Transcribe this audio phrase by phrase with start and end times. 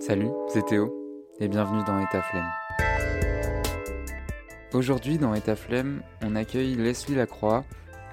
[0.00, 0.96] Salut, c'est Théo
[1.40, 2.48] et bienvenue dans État Flemme.
[4.72, 7.66] Aujourd'hui dans État Flemme, on accueille Leslie Lacroix.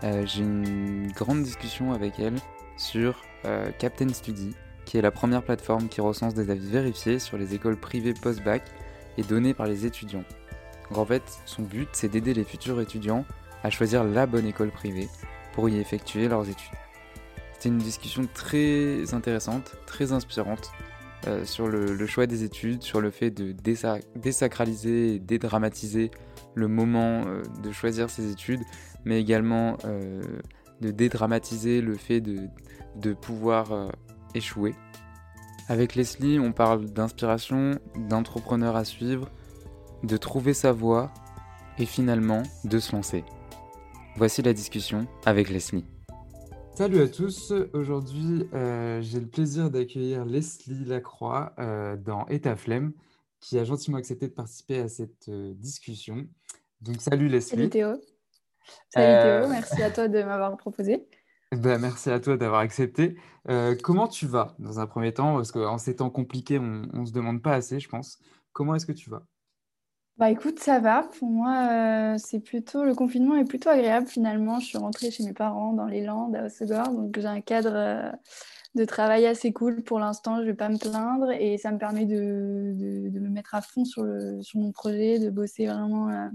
[0.04, 2.36] Euh, J'ai une grande discussion avec elle
[2.76, 4.54] sur euh, Captain Study,
[4.84, 8.64] qui est la première plateforme qui recense des avis vérifiés sur les écoles privées post-bac
[9.18, 10.26] et donnés par les étudiants.
[10.94, 13.24] En fait, son but, c'est d'aider les futurs étudiants
[13.64, 15.08] à choisir la bonne école privée
[15.54, 16.76] pour y effectuer leurs études.
[17.54, 20.70] C'était une discussion très intéressante, très inspirante
[21.26, 26.12] euh, sur le, choix des études, sur le fait de désa désacraliser et dédramatiser
[26.54, 28.62] le moment euh, de choisir ses études,
[29.04, 30.22] mais également euh,
[30.82, 32.48] de dédramatiser le fait de,
[32.96, 33.92] de pouvoir
[34.36, 34.76] échouer.
[35.70, 39.30] Avec Leslie, on parle d'inspiration, d'entrepreneur à suivre,
[40.04, 41.12] de trouver sa voie
[41.80, 43.24] et finalement de se lancer.
[44.16, 45.86] Voici la discussion avec Leslie.
[46.78, 52.94] Salut à tous, aujourd'hui euh, j'ai le plaisir d'accueillir Leslie Lacroix euh, dans État Flemme
[53.40, 56.28] qui a gentiment accepté de participer à cette euh, discussion.
[56.82, 57.50] Donc salut Leslie.
[57.50, 57.96] Salut Théo.
[58.94, 61.04] Salut Théo, merci à toi de m'avoir proposé.
[61.52, 63.16] Ben, merci à toi d'avoir accepté.
[63.82, 65.38] comment tu vas dans un premier temps?
[65.38, 68.20] Parce qu'en ces temps compliqués, on ne se demande pas assez, je pense.
[68.54, 69.24] Comment est-ce que tu vas?
[70.18, 71.04] Bah écoute, ça va.
[71.20, 74.60] Pour moi, euh, c'est plutôt le confinement est plutôt agréable finalement.
[74.60, 77.74] Je suis rentrée chez mes parents dans les Landes à Hossegor, donc j'ai un cadre
[77.76, 78.12] euh,
[78.74, 80.40] de travail assez cool pour l'instant.
[80.42, 83.62] Je vais pas me plaindre et ça me permet de, de, de me mettre à
[83.62, 86.28] fond sur, le, sur mon projet, de bosser vraiment euh,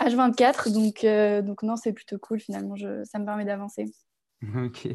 [0.00, 0.72] H24.
[0.72, 2.74] Donc, euh, donc non, c'est plutôt cool finalement.
[2.74, 3.86] Je, ça me permet d'avancer.
[4.56, 4.88] Ok.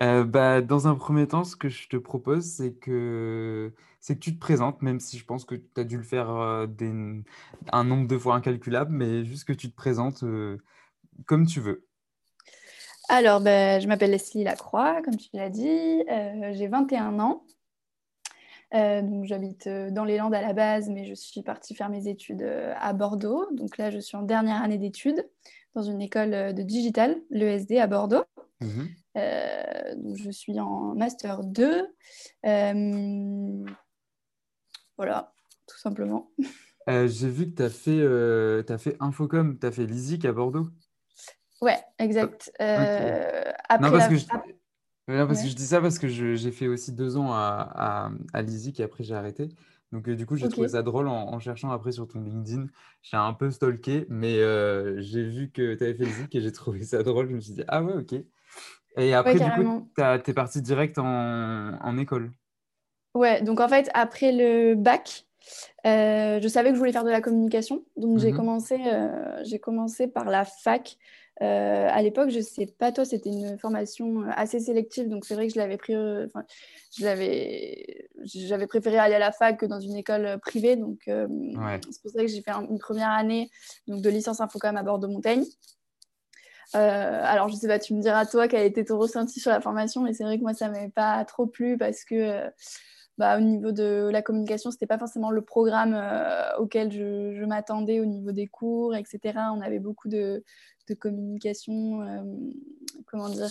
[0.00, 4.20] Euh, bah, dans un premier temps, ce que je te propose, c'est que, c'est que
[4.20, 6.92] tu te présentes, même si je pense que tu as dû le faire euh, des,
[7.72, 10.58] un nombre de fois incalculable, mais juste que tu te présentes euh,
[11.24, 11.86] comme tu veux.
[13.08, 16.04] Alors, bah, je m'appelle Leslie Lacroix, comme tu l'as dit.
[16.52, 17.44] j'ai 21 ans.
[18.72, 22.42] donc, j'habite dans les Landes à la base, mais je suis partie faire mes études
[22.42, 23.46] à Bordeaux.
[23.52, 25.24] Donc là, je suis en dernière année d'études
[25.74, 28.24] dans une école de digital, l'ESD à Bordeaux.
[28.60, 31.86] Mmh donc je suis en Master 2.
[32.46, 33.64] Euh,
[34.96, 35.32] voilà,
[35.66, 36.30] tout simplement.
[36.88, 40.24] Euh, j'ai vu que tu as fait, euh, as fait Infocom, tu as fait l'ISIC
[40.24, 40.68] à Bordeaux.
[41.60, 42.52] Ouais, exact.
[42.60, 43.52] Okay.
[43.68, 44.08] Après non, parce, la...
[44.08, 44.26] que je...
[45.08, 45.44] non, parce ouais.
[45.44, 48.78] que je dis ça parce que j'ai fait aussi deux ans à, à, à l'ISIC
[48.78, 49.48] et après j'ai arrêté.
[49.92, 50.52] Donc, euh, du coup, j'ai okay.
[50.52, 52.66] trouvé ça drôle en, en, cherchant après sur ton LinkedIn.
[53.02, 56.52] J'ai un peu stalké, mais euh, j'ai vu que tu avais fait l'ISIC et j'ai
[56.52, 57.28] trouvé ça drôle.
[57.28, 58.14] Je me suis dit, ah ouais, ok.
[58.96, 62.32] Et après, ouais, du coup, tu es partie direct en, en, école.
[63.14, 65.26] Ouais, donc en fait, après le bac,
[65.86, 67.84] euh, je savais que je voulais faire de la communication.
[67.96, 68.20] Donc, mm -hmm.
[68.20, 70.96] j'ai commencé, euh, commencé par la fac.
[71.42, 75.46] Euh, à l'époque, je sais pas toi, c'était une formation assez sélective, donc c'est vrai
[75.46, 76.44] que je l'avais pris, enfin,
[76.96, 81.26] je l'avais, j'avais préféré aller à la fac que dans une école privée, donc euh,
[81.28, 81.78] ouais.
[81.90, 83.50] c'est pour ça que j'ai fait une première année
[83.86, 85.44] donc de licence infocom à Bordeaux-Montaigne.
[86.74, 89.60] Euh, alors, je sais pas, tu me diras toi quel était ton ressenti sur la
[89.60, 92.50] formation, mais c'est vrai que moi, ça m'avait pas trop plu parce que, euh,
[93.18, 97.44] bah, au niveau de la communication, c'était pas forcément le programme euh, auquel je, je
[97.44, 99.20] m'attendais au niveau des cours, etc.
[99.54, 100.42] On avait beaucoup de,
[100.88, 102.22] de communication, euh,
[103.06, 103.50] comment dire,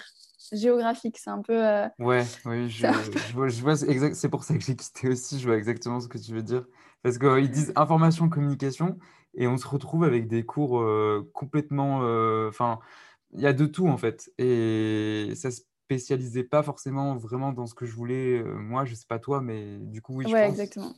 [0.51, 1.17] géographique.
[1.17, 1.63] C'est un peu.
[1.99, 3.75] Ouais, oui, je, je, vois, je vois
[4.13, 5.39] c'est pour ça que j'ai quitté aussi.
[5.39, 6.65] Je vois exactement ce que tu veux dire.
[7.01, 8.97] Parce qu'ils disent information, communication,
[9.35, 10.83] et on se retrouve avec des cours
[11.33, 11.99] complètement.
[12.47, 12.79] Enfin,
[13.35, 14.31] il y a de tout en fait.
[14.37, 18.43] Et ça spécialisait pas forcément vraiment dans ce que je voulais.
[18.43, 20.51] moi, je sais pas toi, mais du coup, oui, je ouais, pense.
[20.51, 20.93] exactement.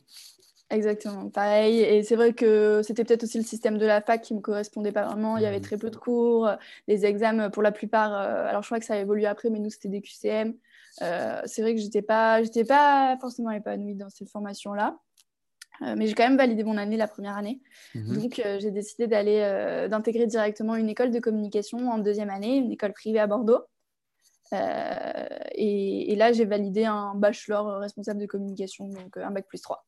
[0.70, 1.80] Exactement, pareil.
[1.80, 4.92] Et c'est vrai que c'était peut-être aussi le système de la fac qui me correspondait
[4.92, 5.38] pas vraiment.
[5.38, 6.50] Il y avait très peu de cours.
[6.86, 9.60] Les examens, pour la plupart, euh, alors je crois que ça a évolué après, mais
[9.60, 10.54] nous, c'était des QCM.
[11.00, 14.98] Euh, c'est vrai que j'étais pas, j'étais pas forcément épanouie dans cette formation-là.
[15.82, 17.60] Euh, mais j'ai quand même validé mon année la première année.
[17.94, 18.16] Mmh.
[18.16, 22.56] Donc, euh, j'ai décidé d'aller, euh, d'intégrer directement une école de communication en deuxième année,
[22.56, 23.60] une école privée à Bordeaux.
[24.52, 29.84] Et, et, là, j'ai validé un bachelor responsable de communication, donc un bac plus 3.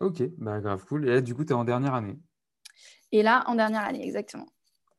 [0.00, 1.06] Ok, bah grave cool.
[1.06, 2.18] Et là, du coup, tu es en dernière année.
[3.12, 4.46] Et là, en dernière année, exactement.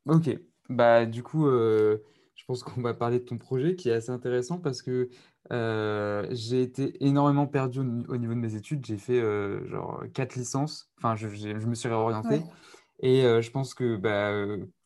[0.06, 0.30] Ok,
[0.68, 1.98] bah du coup, euh,
[2.36, 5.08] je pense qu'on va parler de ton projet qui est assez intéressant parce que
[5.50, 8.86] euh, j'ai été énormément perdu au, au, niveau de mes études.
[8.86, 10.90] J'ai fait euh, genre quatre licences.
[10.98, 12.28] Enfin, je, je me suis réorienté.
[12.28, 12.44] Ouais.
[13.00, 14.32] Et euh, je pense que bah,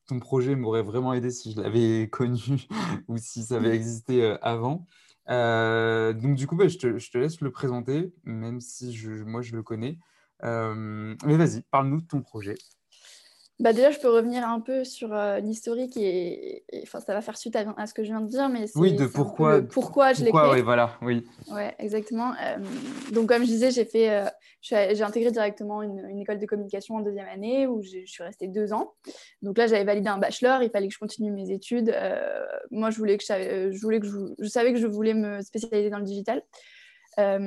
[0.07, 2.67] ton projet m'aurait vraiment aidé si je l'avais connu
[3.09, 4.87] ou si ça avait existé euh, avant.
[5.29, 9.43] Euh, donc du coup, bah, je, te, je, te, laisse le présenter, même si moi
[9.43, 9.99] je le connais.
[10.45, 12.57] Euh, mais vas-y, parle-nous de ton projet.
[13.59, 17.39] Bah déjà, je peux revenir un peu sur euh, l'historique et, enfin, ça va faire
[17.39, 20.31] suite à, ce que je viens de dire, mais oui, de pourquoi, pourquoi je l'ai
[20.31, 20.51] créé.
[20.53, 21.25] Oui, voilà, oui.
[21.51, 22.33] Ouais, exactement.
[22.33, 22.59] Euh,
[23.13, 24.27] donc, comme je disais, j'ai fait, euh,
[24.61, 28.75] j'ai intégré directement une, école de communication en deuxième année où je suis restée deux
[28.75, 28.93] ans.
[29.41, 31.95] Donc là, j'avais validé un bachelor, il fallait que je continue mes études.
[32.71, 35.41] moi, je voulais que je, je voulais que je, je savais que je voulais me
[35.41, 36.43] spécialiser dans le digital.
[37.19, 37.39] Euh,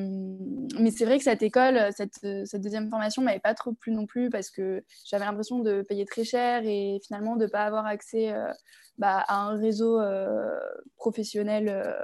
[0.79, 4.05] mais c'est vrai que cette école, cette, cette deuxième formation m'avait pas trop plu non
[4.05, 7.85] plus parce que j'avais l'impression de payer très cher et finalement de ne pas avoir
[7.85, 8.51] accès euh,
[8.97, 10.49] bah, à un réseau euh,
[10.97, 11.95] professionnel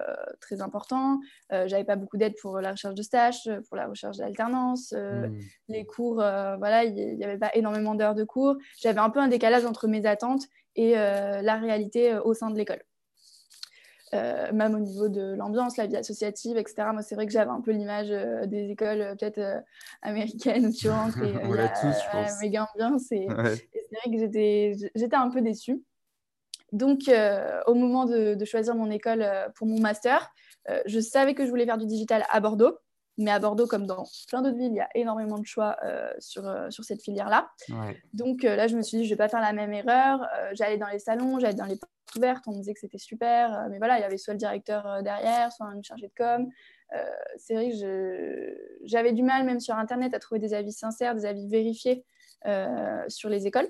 [0.42, 1.20] très important.
[1.50, 4.94] j'avais pas beaucoup d'aide pour la recherche de stage, pour la recherche d'alternance.
[4.94, 5.38] Mmh.
[5.70, 8.56] Les cours, voilà, il n'y avait pas énormément d'heures de cours.
[8.80, 10.44] J'avais un peu un décalage entre mes attentes
[10.76, 12.82] et la réalité au sein de l'école.
[14.16, 16.88] Euh, même au niveau de l'ambiance, la vie associative, etc.
[16.94, 19.64] Moi, c'est vrai que j'avais un peu l'image euh, des écoles euh, peut-être
[20.02, 23.12] américaines où tu rentres et il y a tous, je méga ambiance.
[23.12, 25.84] Et, c'est vrai que j'étais un peu déçue.
[26.72, 27.10] Donc,
[27.68, 29.26] au moment de, de, choisir mon école
[29.56, 30.30] pour mon master,
[30.86, 32.78] je savais que je voulais faire du digital à Bordeaux.
[33.18, 35.78] Mais à Bordeaux, comme dans plein d'autres villes, il y a énormément de choix
[36.20, 37.50] sur, sur cette filière-là.
[38.14, 40.28] Donc là, je me suis dit, je ne vais pas faire la même erreur.
[40.54, 41.80] j'allais dans les salons, j'allais dans les
[42.16, 44.40] ouverte, on me disait que c'était super, euh, mais voilà, il y avait soit le
[44.40, 46.50] directeur euh, derrière, soit une chargée de com.
[46.94, 47.04] Euh,
[47.38, 51.26] c'est vrai que j'avais du mal, même sur Internet, à trouver des avis sincères, des
[51.26, 52.06] avis vérifiés
[53.08, 53.68] sur les écoles.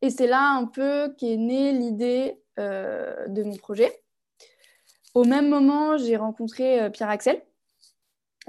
[0.00, 3.92] Et c'est là un peu qu'est née l'idée de mon projet.
[5.12, 7.42] Au même moment, j'ai rencontré Pierre Axel.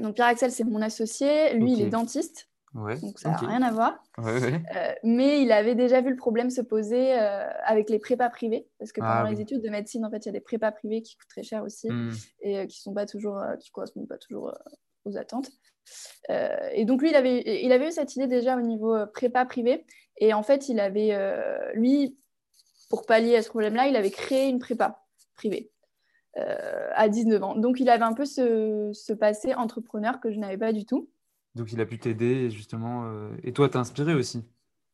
[0.01, 1.53] Donc Pierre Axel, c'est mon associé.
[1.53, 2.49] Lui, il est dentiste.
[2.73, 4.03] Donc ça n'a rien à voir.
[4.19, 8.67] Euh, mais il avait déjà vu le problème se poser euh, avec les prépas privés.
[8.77, 10.71] Parce que pendant ah les études de médecine, en fait, il y a des prépas
[10.71, 12.11] privés qui coûtent très cher aussi hmm.
[12.41, 14.53] et euh, qui sont pas toujours, qui correspondent pas toujours
[15.05, 15.49] aux attentes.
[16.29, 19.85] et donc lui, il avait, il avait eu cette idée déjà au niveau prépa privé.
[20.17, 21.17] Et en fait, il avait,
[21.73, 22.17] lui,
[22.89, 25.03] pour pallier à ce problème-là, il avait créé une prépa
[25.35, 25.71] privée.
[26.95, 27.55] À 19 ans.
[27.55, 31.09] Donc il avait un peu ce, ce passé entrepreneur que je n'avais pas du tout.
[31.55, 33.05] Donc il a pu t'aider justement.
[33.05, 34.43] Euh, et toi, t'as inspiré aussi.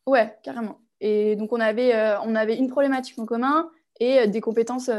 [0.05, 0.79] Ouais, carrément.
[1.01, 3.69] Et donc on avait, euh, on avait une problématique en commun
[3.99, 4.89] et euh, des compétences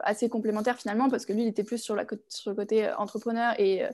[0.00, 3.58] assez complémentaires finalement parce que lui il était plus sur, la, sur le côté entrepreneur
[3.58, 3.84] et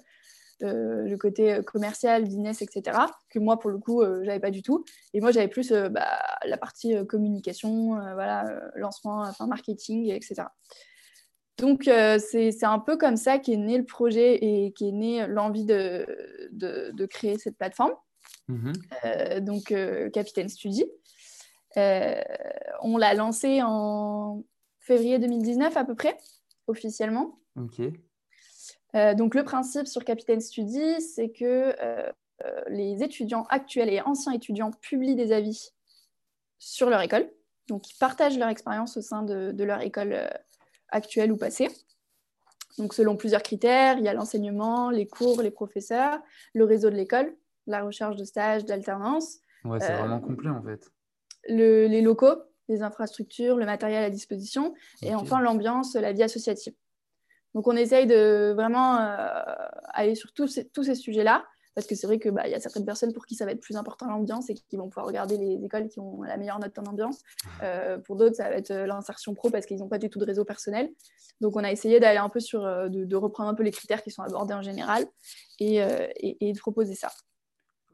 [0.61, 2.99] le côté commercial, business, etc.
[3.31, 4.85] Que moi pour le coup j'avais pas du tout.
[5.15, 10.45] Et moi j'avais plus bah, la partie communication, voilà, lancement, enfin marketing, etc.
[11.59, 15.65] Donc, euh, c'est un peu comme ça qu'est né le projet et qu'est née l'envie
[15.65, 16.07] de,
[16.53, 17.95] de, créer cette plateforme.
[18.47, 18.73] Mhm.
[19.05, 20.85] Euh, donc, euh, Capitaine Study.
[21.77, 24.45] on l'a lancé en
[24.79, 26.17] février 2019 à peu près,
[26.69, 27.41] officiellement.
[27.57, 27.81] Ok.
[29.17, 31.75] donc, le principe sur Capitaine Study, c'est que
[32.69, 35.73] les étudiants actuels et anciens étudiants publient des avis
[36.61, 37.29] sur leur école.
[37.67, 40.31] Donc, ils partagent leur expérience au sein de, de leur école
[40.90, 41.69] actuelle ou passée.
[42.79, 46.19] Donc, selon plusieurs critères, il y a l'enseignement, les cours, les professeurs,
[46.55, 47.35] le réseau de l'école,
[47.67, 49.38] la recherche de stages, d'alternance.
[49.64, 50.88] Ouais, c'est vraiment euh, complet en fait.
[51.49, 52.37] les locaux,
[52.69, 56.75] les infrastructures, le matériel à disposition, et enfin l'ambiance, la vie associative.
[57.55, 59.43] Donc, on essaye de vraiment euh,
[59.93, 61.44] aller sur tous ces, tous ces sujets-là
[61.79, 63.61] parce que c'est vrai qu'il bah, y a certaines personnes pour qui ça va être
[63.61, 66.77] plus important l'ambiance et qui vont pouvoir regarder les écoles qui ont la meilleure note
[66.77, 67.21] en ambiance.
[67.63, 70.19] Euh, pour d'autres, ça va être euh, l'insertion pro parce qu'ils n'ont pas du tout
[70.19, 70.91] de réseau personnel.
[71.41, 74.03] Donc, on a essayé d'aller un peu sur, euh, de, reprendre un peu les critères
[74.03, 75.07] qui sont abordés en général
[75.61, 75.76] et,
[76.21, 77.12] et de proposer ça.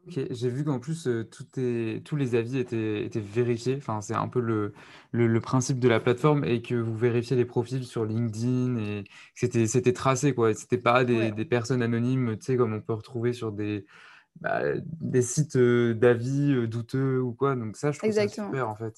[0.07, 3.75] Ok, j'ai vu qu'en plus, euh, tout est, tous les avis étaient, étaient vérifiés.
[3.77, 4.73] Enfin, c'est un peu le,
[5.11, 9.65] le, principe de la plateforme et que vous vérifiez les profils sur LinkedIn et c'était,
[9.65, 10.53] c'était tracé, quoi.
[10.53, 13.87] C'était pas des, des personnes anonymes, tu sais, comme on peut retrouver sur des,
[14.41, 14.61] bah,
[14.99, 17.55] des sites euh, d'avis euh, douteux ou quoi.
[17.55, 18.93] Donc ça, je trouve ça super en fait.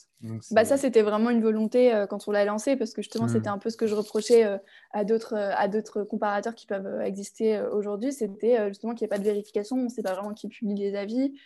[0.52, 3.50] bah, ça, c'était vraiment une volonté euh, quand on l'a lancé parce que justement, c'était
[3.50, 3.54] mmh.
[3.54, 4.60] un peu ce que je reprochais
[4.92, 8.12] à d'autres à d'autres comparateurs qui peuvent exister aujourd'hui.
[8.14, 10.76] C'était justement qu'il n'y ait pas de vérification, on ne sait pas vraiment qui publie
[10.76, 11.40] les avis.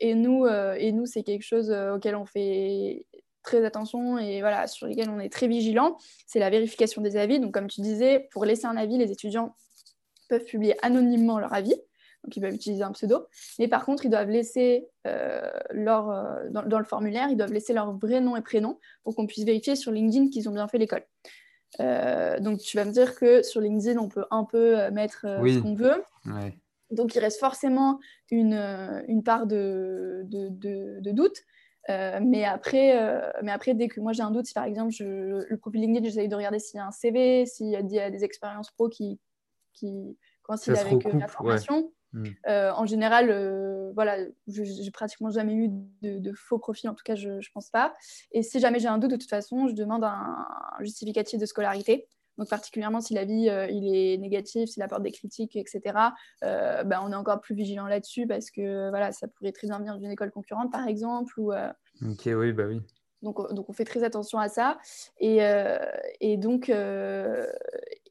[0.00, 3.06] et nous, et nous c'est quelque chose auquel on fait
[3.42, 5.96] très attention et voilà, sur lesquels on est très vigilant.
[6.26, 7.38] C'est la vérification des avis.
[7.38, 9.54] Donc comme tu disais, pour laisser un avis, les étudiants
[10.28, 11.76] peuvent publier anonymement leur avis
[12.24, 13.26] donc ils peuvent utiliser un pseudo.
[13.58, 17.72] Mais par contre, ils doivent laisser euh, leur, euh, dans, le formulaire, ils doivent laisser
[17.72, 20.78] leur vrai nom et prénom pour qu'on puisse vérifier sur LinkedIn qu'ils ont bien fait
[20.78, 21.04] l'école.
[21.78, 25.58] Euh, donc tu vas me dire que sur LinkedIn, on peut un peu mettre ce
[25.60, 26.02] qu'on veut.
[26.90, 28.00] Donc il reste forcément
[28.30, 28.54] une,
[29.06, 31.38] une part de, de, doute.
[31.88, 35.56] mais, après, mais après, dès que moi j'ai un doute, si par exemple je, le
[35.56, 38.72] profil LinkedIn, j'essaye de regarder s'il y a un CV, s'il y a des expériences
[38.72, 39.20] pro qui,
[39.72, 41.92] qui coïncident avec la formation.
[42.12, 42.28] Mm.
[42.46, 45.68] en général, voilà, je n'ai pratiquement jamais eu
[46.02, 47.94] de, faux profils, en tout cas, je ne pense pas.
[48.32, 50.46] Et si jamais j'ai un doute, de toute façon, je demande un,
[50.80, 52.06] justificatif de scolarité.
[52.38, 55.80] Donc, particulièrement si l'avis il est négatif, s'il apporte des critiques, etc.,
[56.42, 59.96] ben, on est encore plus vigilant là-dessus parce que voilà, ça pourrait très bien venir
[59.98, 61.38] d'une école concurrente, par exemple.
[61.38, 62.80] Ou, ok, oui, bah oui.
[63.22, 64.78] Donc, donc, on fait très attention à ça.
[65.18, 65.40] Et,
[66.20, 66.70] et donc,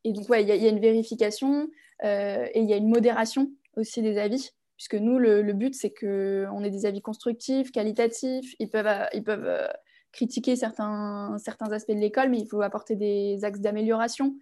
[0.03, 1.70] et donc, ouais, il y, a une vérification
[2.03, 5.93] euh, et il y a une modération aussi des avis, puisque nous, le, but, c'est
[5.93, 8.55] qu'on ait des avis constructifs, qualitatifs.
[8.59, 9.67] Ils peuvent, euh, ils peuvent euh,
[10.12, 14.36] critiquer certains, certains aspects de l'école, mais il faut apporter des axes d'amélioration.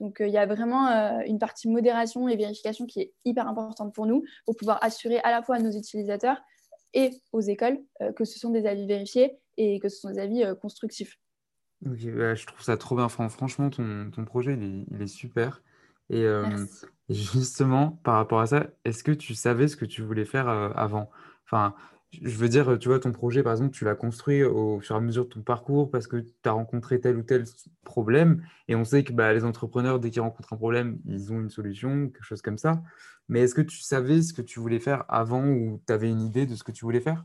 [0.00, 0.88] Donc, il y a vraiment
[1.26, 5.30] une partie modération et vérification qui est hyper importante pour nous, pour pouvoir assurer à
[5.30, 6.42] la fois à nos utilisateurs
[6.92, 7.78] et aux écoles
[8.16, 11.20] que ce sont des avis vérifiés et que ce sont des avis constructifs.
[11.82, 13.08] Bah, je trouve ça trop bien.
[13.08, 15.62] Franchement, ton, ton projet, il est, super.
[16.10, 16.26] Et,
[17.08, 21.10] justement, par rapport à ça, est-ce que tu savais ce que tu voulais faire avant?
[21.44, 21.74] Enfin,
[22.20, 24.98] je veux dire, tu vois, ton projet, par exemple, tu l'as construit au fur et
[24.98, 27.44] à mesure de ton parcours parce que tu as rencontré tel ou tel
[27.84, 28.44] problème.
[28.68, 31.50] Et on sait que bah, les entrepreneurs, dès qu'ils rencontrent un problème, ils ont une
[31.50, 32.82] solution, quelque chose comme ça.
[33.28, 36.20] Mais est-ce que tu savais ce que tu voulais faire avant ou tu avais une
[36.20, 37.24] idée de ce que tu voulais faire?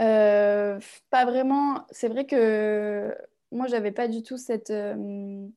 [0.00, 0.78] Euh,
[1.10, 1.86] pas vraiment.
[1.90, 3.14] C'est vrai que
[3.52, 5.48] moi, j'avais pas du tout cette, euh,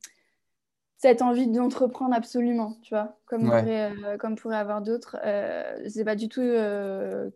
[1.02, 5.18] cette envie d'entreprendre absolument, tu vois, comme, pourrait, euh, comme pourrait avoir d'autres.
[5.88, 6.42] c'est pas du tout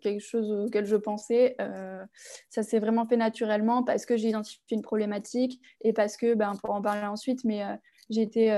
[0.02, 1.58] quelque chose auquel je pensais.
[2.50, 6.54] ça s'est vraiment fait naturellement parce que j'ai identifié une problématique et parce que, ben,
[6.64, 7.64] pour en parler ensuite, mais
[8.10, 8.52] j'ai été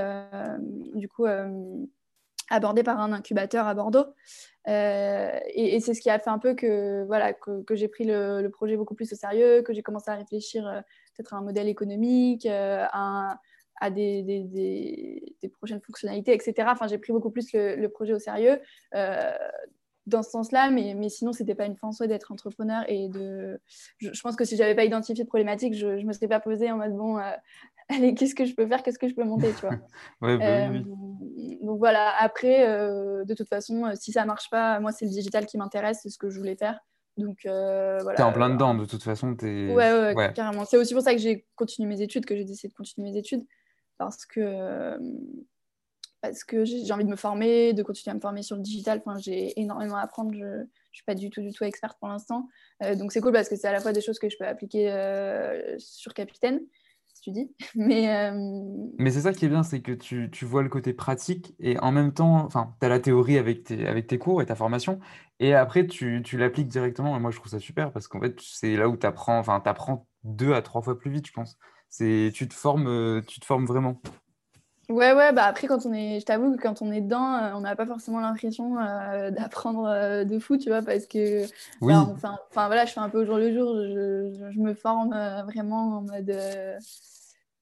[0.93, 1.25] du coup
[2.49, 4.05] abordé par un incubateur à Bordeaux.
[4.67, 8.47] Euh, et, c'est ce qui a fait un peu que, voilà, que, j'ai pris le,
[8.49, 10.81] projet beaucoup plus au sérieux, que j'ai commencé à réfléchir euh,
[11.15, 13.39] peut-être à un modèle économique, euh, à,
[13.79, 16.67] à des, des, des, prochaines fonctionnalités, etc.
[16.71, 18.59] Enfin, j'ai pris beaucoup plus le, projet au sérieux
[20.07, 22.85] dans ce sens-là, mais, mais sinon, ce n'était pas une fin en soi d'être entrepreneur.
[22.87, 23.59] Et de...
[23.99, 26.39] Je, pense que si je n'avais pas identifié de problématique, je ne me serais pas
[26.39, 27.17] posée en mode, bon,
[27.89, 29.75] allez, qu'est-ce que je peux faire, qu'est-ce que je peux monter, tu vois?
[30.21, 30.85] ouais, bah, oui,
[31.35, 31.59] oui.
[31.61, 35.11] Donc voilà, après, euh, de toute façon, euh, si ça marche pas, moi, c'est le
[35.11, 36.79] digital qui m'intéresse, c'est ce que je voulais faire.
[37.17, 38.15] Donc euh, voilà.
[38.15, 39.35] T'es en plein dedans, de toute façon.
[39.41, 39.73] Es...
[39.73, 40.65] Ouais, ouais, carrément.
[40.65, 43.17] C'est aussi pour ça que j'ai continué mes études, que j'ai décidé de continuer mes
[43.17, 43.43] études,
[43.97, 44.97] parce que
[46.21, 49.01] parce que j'ai envie de me former, de continuer à me former sur le digital.
[49.05, 50.31] Enfin, j'ai énormément à apprendre.
[50.33, 52.47] Je ne suis pas du tout, du tout experte pour l'instant.
[52.95, 54.89] donc, c'est cool parce que c'est à la fois des choses que je peux appliquer
[55.77, 56.59] sur Capitaine,
[57.27, 57.51] tu dis.
[57.75, 58.31] Mais, euh,
[58.97, 61.77] Mais c'est ça qui est bien, c'est que tu, tu, vois le côté pratique et
[61.79, 64.99] en même temps, tu as la théorie avec tes, avec tes cours et ta formation,
[65.39, 67.15] et après, tu, tu l'appliques directement.
[67.15, 70.07] Et moi, je trouve ça super parce qu'en fait, c'est là où tu apprends, apprends
[70.23, 71.57] deux à trois fois plus vite, je pense.
[71.89, 73.99] C'est, tu te formes, euh, tu te formes vraiment.
[74.89, 77.51] Ouais, ouais, bah après, quand on est, je t'avoue que quand on est dedans, euh,
[77.55, 78.75] on n'a pas forcément l'impression
[79.31, 81.45] d'apprendre de fou, tu vois, parce que,
[81.81, 81.93] oui.
[81.93, 85.09] enfin, voilà, je fais un peu au jour le jour, je, je me forme
[85.45, 86.31] vraiment en mode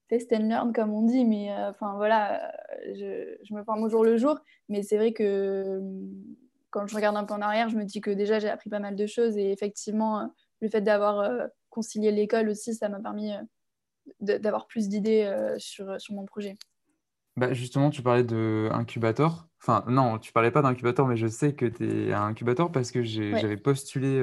[0.08, 2.52] test and learn, comme on dit, mais euh, enfin voilà,
[2.94, 4.38] je, je, me forme au jour le jour.
[4.68, 6.12] Mais c'est vrai que hum,
[6.70, 8.78] quand je regarde un peu en arrière, je me dis que déjà j'ai appris pas
[8.78, 10.26] mal de choses et effectivement, euh,
[10.60, 13.32] le fait d'avoir euh, concilié l'école aussi, ça m'a permis
[14.20, 16.56] d'avoir plus d'idées sur, sur mon projet.
[17.36, 18.70] Bah justement, tu parlais de.
[19.62, 22.90] Enfin, non, tu parlais pas d'incubateur, mais je sais que tu es un incubateur parce
[22.90, 24.20] que j'avais postulé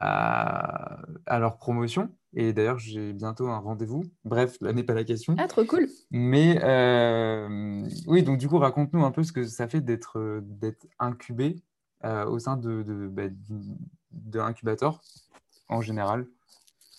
[0.00, 2.10] à, à, leur promotion.
[2.34, 4.04] Et d'ailleurs, j'ai bientôt un rendez-vous.
[4.24, 5.36] Bref, là n'est pas la question.
[5.38, 5.86] Ah, trop cool.
[6.10, 10.18] Mais euh, oui, donc du coup, raconte-nous un peu ce que ça fait d'être
[10.98, 11.56] incubé
[12.04, 13.24] euh, au sein de, de, bah,
[14.10, 14.40] de
[15.68, 16.26] en général.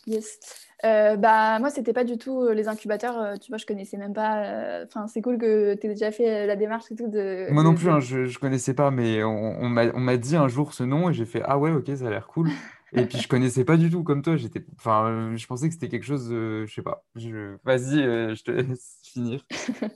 [0.05, 0.39] Yes.
[0.85, 3.39] Euh, bah, moi, c'était pas du tout les incubateurs.
[3.39, 4.83] tu vois, je connaissais même pas.
[4.85, 7.07] Enfin, c'est cool que tu aies déjà fait la démarche et tout.
[7.07, 10.49] De, moi non plus, hein, je, je connaissais pas, mais on, on m'a dit un
[10.49, 12.49] jour ce nom et j'ai fait Ah ouais, ok, ça a l'air cool.
[12.95, 14.35] Et puis je connaissais pas du tout comme toi.
[14.35, 17.03] J'étais, enfin, euh, je pensais que c'était quelque chose, je sais pas.
[17.15, 17.57] Je...
[17.63, 19.45] Vas-y, euh, je te laisse finir.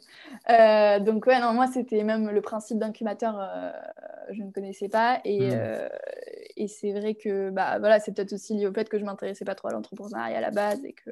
[0.50, 3.40] Euh, donc ouais, non, moi c'était même le principe d'incubateur,
[4.32, 5.20] je ne connaissais pas.
[5.24, 5.90] Et, hmm.
[6.58, 9.46] et c'est vrai que bah voilà, c'est peut-être aussi lié au fait que je m'intéressais
[9.46, 11.12] pas trop à l'entrepreneuriat à la base et que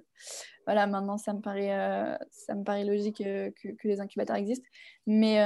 [0.65, 4.67] voilà, maintenant ça me paraît, ça me paraît logique que, que, les incubateurs existent.
[5.05, 5.39] Mais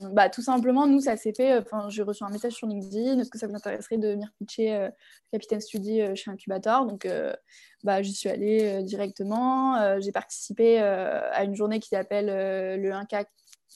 [0.00, 1.56] bah, tout simplement, nous, ça s'est fait.
[1.58, 3.20] Enfin, j'ai reçu un message sur LinkedIn.
[3.20, 4.88] Est-ce que ça vous intéresserait de venir pitcher
[5.32, 6.86] Capitaine Study chez Incubator?
[6.86, 7.08] Donc,
[7.84, 10.00] bah, j'y suis allée directement.
[10.00, 13.06] j'ai participé à une journée qui s'appelle le 1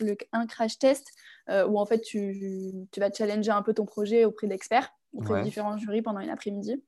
[0.01, 1.07] le 1 crash test,
[1.49, 5.45] où en fait tu, tu, vas challenger un peu ton projet auprès d'experts, auprès de
[5.45, 6.83] différents jurys pendant une après-midi.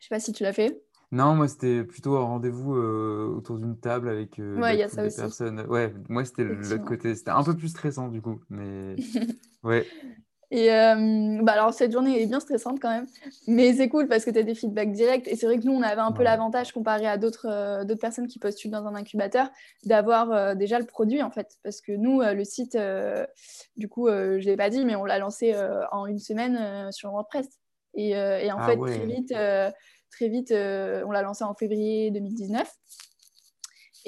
[0.00, 0.85] Je sais pas si tu l'as fait.
[1.12, 5.16] Non, moi c'était plutôt un rendez-vous autour d'une table avec ouais, y a ça aussi.
[5.16, 5.60] personnes.
[5.68, 7.14] Ouais, moi c'était l'autre côté.
[7.14, 8.96] C'était un peu plus stressant du coup, mais
[9.62, 9.86] ouais.
[10.52, 13.06] Et euh, bah alors, cette journée est bien stressante quand même,
[13.48, 15.26] mais c'est cool parce que tu as des feedbacks directs.
[15.26, 18.00] Et c'est vrai que nous, on avait un peu l'avantage comparé à d'autres euh, d'autres
[18.00, 19.50] personnes qui postulent dans un incubateur
[19.84, 21.58] d'avoir euh, déjà le produit en fait.
[21.64, 22.78] Parce que nous, le site,
[23.76, 25.54] du coup, je ne l'ai pas dit, mais on l'a lancé
[25.90, 27.48] en une semaine sur WordPress.
[27.96, 29.34] Et, et en ah fait, très vite,
[30.10, 32.70] très vite on l'a lancé en février 2019.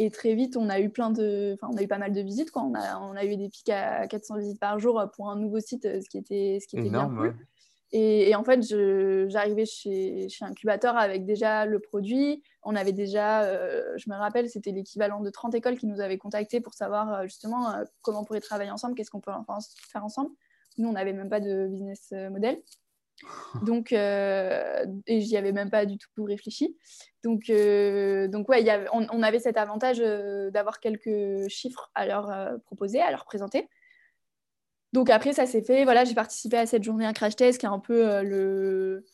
[0.01, 2.21] Et très vite, on a eu plein de, enfin, on a eu pas mal de
[2.21, 2.63] visites, quoi.
[2.63, 5.59] On a, on a eu des pics à 400 visites par jour pour un nouveau
[5.59, 7.35] site, ce qui était, ce qui était bien cool.
[7.91, 8.63] Et, en fait,
[9.31, 12.43] j'arrivais chez, chez Incubateur avec déjà le produit.
[12.63, 16.19] On avait déjà, euh, je me rappelle, c'était l'équivalent de 30 écoles qui nous avaient
[16.19, 19.33] contactés pour savoir euh, justement euh, comment on pourrait travailler ensemble, qu'est-ce qu'on peut
[19.91, 20.31] faire ensemble.
[20.77, 22.61] Nous, on n'avait même pas de business model.
[23.63, 26.77] Donc, euh, et j'y avais même pas du tout réfléchi.
[27.25, 32.07] Donc, euh, donc ouais, y avait, on, avait cet avantage euh, d'avoir quelques chiffres à
[32.07, 32.33] leur
[32.65, 33.69] proposer, à leur présenter.
[34.93, 35.85] Donc après, ça s'est fait.
[35.85, 39.05] Voilà, j'ai participé à cette journée un crash test qui est un peu le,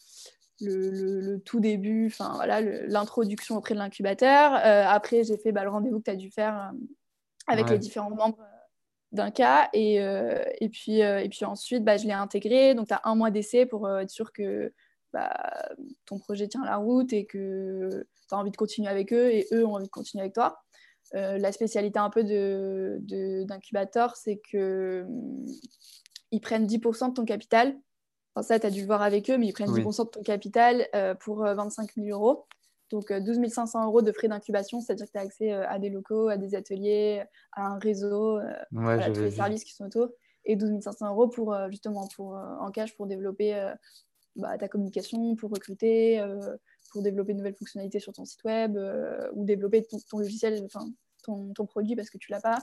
[0.60, 4.54] le, tout début, enfin voilà, l'introduction auprès de l'incubateur.
[4.54, 6.72] après, j'ai fait bah, le rendez-vous que tu as dû faire
[7.46, 8.38] avec les différents membres
[9.14, 9.68] d'un cas.
[9.72, 12.74] Et, euh, et, puis, euh, et puis ensuite, bah, je l'ai intégré.
[12.74, 14.72] Donc, tu as un mois d'essai pour euh, être sûr que
[15.12, 15.32] bah,
[16.06, 19.46] ton projet tient la route et que tu as envie de continuer avec eux et
[19.52, 20.58] eux ont envie de continuer avec toi.
[21.12, 22.24] la spécialité un peu
[23.44, 25.06] d'incubateur, de, c'est qu'ils
[26.32, 27.78] ils prennent 10% de ton capital.
[28.34, 30.22] Enfin, ça, tu as dû le voir avec eux, mais ils prennent 10% de ton
[30.22, 30.88] capital
[31.20, 32.46] pour 25 000 euros.
[32.90, 35.78] Donc 12 euh, 500 euros de frais d'incubation, c'est-à-dire que tu as accès euh, à
[35.78, 37.22] des locaux, à des ateliers,
[37.52, 40.08] à un réseau, euh, à tous les services qui sont autour.
[40.44, 43.72] Et 12 500 euros pour justement pour, en cash pour développer
[44.36, 46.22] bah, ta communication, pour recruter,
[46.92, 48.78] pour développer de nouvelles fonctionnalités sur ton site web
[49.32, 50.84] ou développer ton, logiciel, enfin
[51.22, 52.58] ton, ton, produit parce que tu l'as pas.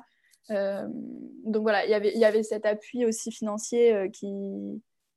[0.49, 4.27] donc voilà, y il y avait cet appui aussi financier qui,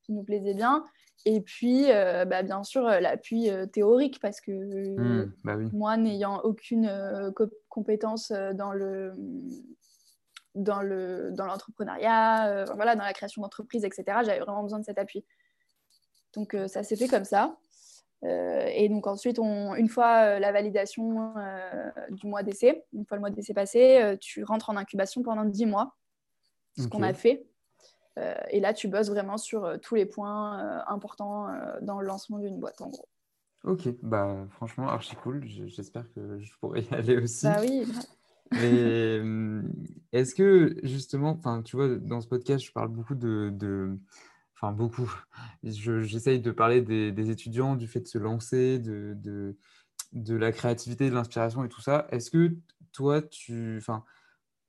[0.04, 0.86] qui nous plaisait bien.
[1.26, 5.96] Et puis, euh, bah, bien sûr, euh, l'appui euh, théorique, parce que mmh, bah moi,
[5.96, 6.90] n'ayant aucune
[7.68, 9.12] compétence dans le
[10.54, 14.04] dans le dans l'entrepreneuriat, voilà, dans la création d'entreprise, etc.
[14.24, 15.24] J'avais vraiment besoin de cet appui.
[16.34, 17.56] Donc ça s'est fait comme ça.
[18.22, 21.34] et donc ensuite, on, une fois la validation
[22.10, 25.66] du mois d'essai, une fois le mois d'essai passé, tu rentres en incubation pendant 10
[25.66, 25.96] mois.
[26.76, 27.46] Ce qu'on a fait.
[28.18, 31.48] Euh, et là, tu bosses vraiment sur euh, tous les points euh, importants
[31.82, 33.08] dans le lancement d'une boîte, en gros.
[33.64, 35.44] Ok, bah franchement, archi cool.
[35.46, 37.46] J'espère que je pourrai y aller aussi.
[37.46, 37.86] Bah oui.
[38.52, 39.20] Mais
[40.12, 43.98] est-ce que justement, enfin, tu vois, dans ce podcast, je parle beaucoup de,
[44.54, 45.10] enfin beaucoup.
[45.62, 49.56] J'essaye de parler des, étudiants, du fait de se lancer, de, de,
[50.12, 52.06] de la créativité, de l'inspiration et tout ça.
[52.10, 52.54] Est-ce que
[52.92, 54.04] toi, tu, enfin,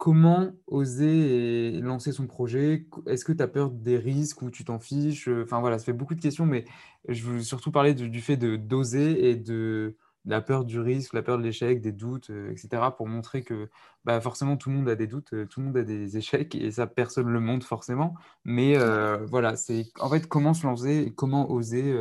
[0.06, 2.86] comment oser lancer son projet?
[3.08, 5.28] Est-ce que tu as peur des risques ou tu t'en fiches?
[5.28, 6.66] Enfin voilà, ça fait beaucoup de questions, mais
[7.10, 11.40] je veux surtout parler du, fait d'oser et de, la peur du risque, la peur
[11.40, 12.92] de l'échec, des doutes, euh, etc.
[12.96, 13.68] pour montrer que
[14.04, 16.54] bah, forcément tout le monde a des doutes, euh, tout le monde a des échecs
[16.54, 18.14] et ça personne ne le montre forcément.
[18.44, 21.96] Mais euh, voilà, c'est en fait comment se lancer et comment oser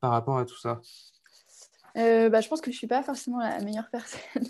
[0.00, 0.82] par rapport à tout ça?
[1.98, 4.44] Euh, bah, je pense que je ne suis pas forcément la meilleure personne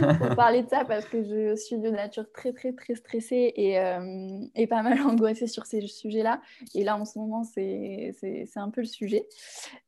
[0.18, 3.80] pour parler de ça parce que je suis de nature très, très, très stressée et,
[3.80, 6.40] euh, et pas mal angoissée sur ces sujets-là.
[6.74, 8.14] Et là, en ce moment, c'est
[8.54, 9.26] un peu le sujet.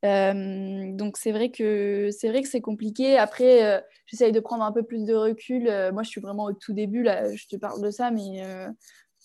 [0.03, 3.17] Euh, donc, c'est vrai que c'est compliqué.
[3.17, 5.63] Après, j'essaye de prendre un peu plus de recul.
[5.93, 7.03] moi, je suis vraiment au tout début.
[7.03, 8.43] Là, je te parle de ça, mais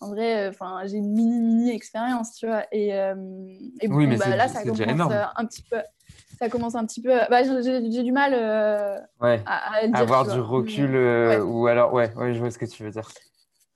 [0.00, 2.66] en vrai, enfin, j'ai une mini mini expérience, tu vois.
[2.70, 5.78] Et, et bon, bah, là, ça commence un petit peu
[6.38, 7.12] ça commence un petit peu.
[7.30, 12.38] Bah, j'ai du mal euh, à, avoir du recul euh, ou alors ouais, ouais, je
[12.38, 13.08] vois ce que tu veux dire.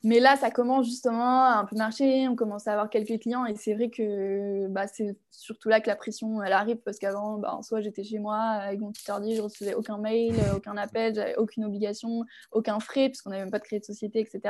[0.05, 2.29] Mais là, ça commence justement à un peu marcher.
[2.29, 5.89] On commence à avoir quelques clients et c'est vrai que bah, c'est surtout là que
[5.89, 9.11] la pression elle arrive parce qu'avant, bah, en soi, j'étais chez moi avec mon petit
[9.11, 13.31] ordi, je recevais aucun mail, euh, aucun appel, j'avais aucune obligation, aucun frais parce qu'on
[13.31, 14.41] n'avait même pas de créer de société, etc.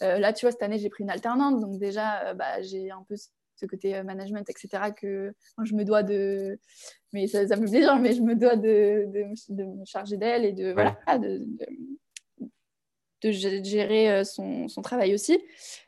[0.00, 3.16] là, tu vois, cette année, j'ai pris une alternante, donc déjà, bah, j'ai un peu
[3.62, 6.58] ce côté euh, management, etc., que je me dois de.
[7.12, 10.52] Mais ça, ça me plaisir, mais je me dois de, de, me charger d'elle et
[10.52, 11.46] de, voilà, de,
[13.22, 15.38] de, gérer euh, son, son, travail aussi.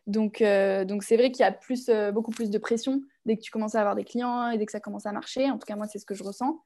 [0.06, 3.42] Donc, euh, donc c'est vrai qu'il y a plus, beaucoup plus de pression dès que
[3.42, 5.50] tu commences à avoir des clients et dès que ça commence à marcher.
[5.50, 6.62] En tout cas, moi, c'est ce que je ressens.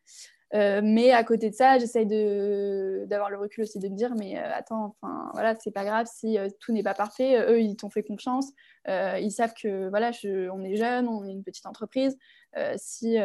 [0.55, 4.39] Euh, mais à côté de ça, j'essaye d'avoir le recul aussi de me dire, mais
[4.39, 7.39] euh, attends, enfin voilà, c'est pas grave si euh, tout n'est pas parfait.
[7.51, 8.51] eux, ils t'ont fait confiance.
[8.87, 12.17] ils savent que voilà, je, on est jeune, on est une petite entreprise.
[12.77, 13.17] si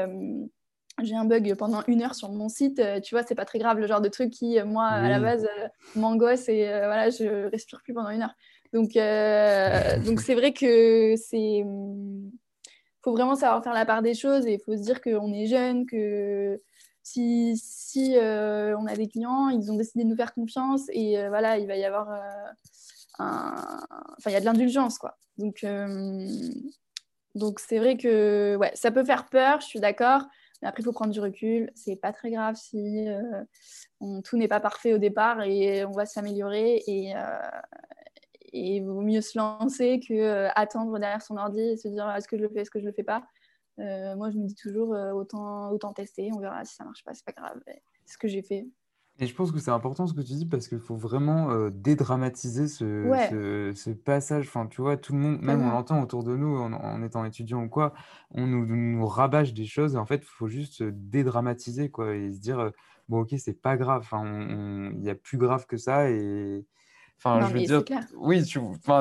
[1.01, 3.79] j'ai un bug pendant une heure sur mon site, tu vois, c'est pas très grave,
[3.79, 5.47] le genre de truc qui, moi, à la base,
[5.95, 8.36] m'angoisse et voilà, je respire plus pendant une heure.
[8.73, 8.93] Donc,
[10.05, 11.63] donc c'est vrai que c'est.
[13.01, 15.45] faut vraiment savoir faire la part des choses et il faut se dire qu'on est
[15.45, 16.62] jeune, que
[17.04, 21.58] si, si on a des clients, ils ont décidé de nous faire confiance et voilà,
[21.58, 22.10] il va y avoir
[23.20, 23.86] un...
[24.18, 25.18] Enfin, il y a de l'indulgence, quoi.
[25.38, 25.66] Donc,
[27.36, 30.24] donc c'est vrai que ouais, ça peut faire peur, je suis d'accord.
[30.62, 31.72] Mais après, il faut prendre du recul.
[31.76, 33.44] C'est pas très grave si euh,
[34.24, 36.82] tout n'est pas parfait au départ et on va s'améliorer.
[36.88, 37.20] Et, euh,
[38.54, 42.28] il vaut mieux se lancer que euh, attendre derrière son ordi et se dire est-ce
[42.28, 43.24] que je le fais, est-ce que je le fais pas?
[43.77, 46.31] Moi, je me dis toujours autant, autant tester.
[46.33, 47.59] On verra si ça marche pas, c'est pas grave.
[47.65, 48.67] C'est ce que j'ai fait.
[49.19, 51.69] Et je pense que c'est important ce que tu dis parce qu'il faut vraiment euh,
[51.69, 54.47] dédramatiser ce, ce, passage.
[54.47, 57.63] Enfin, tu vois, tout le monde, même on l'entend autour de nous en, étant étudiant
[57.63, 57.93] ou quoi,
[58.31, 59.93] on nous, nous rabâche des choses.
[59.93, 62.69] Et en fait, il faut juste dédramatiser quoi, et se dire, euh,
[63.07, 64.07] bon, ok, c'est pas grave.
[64.13, 66.09] Il y a plus grave que ça.
[66.09, 66.65] Et
[67.19, 67.83] enfin, je veux dire,
[68.15, 68.59] oui, tu,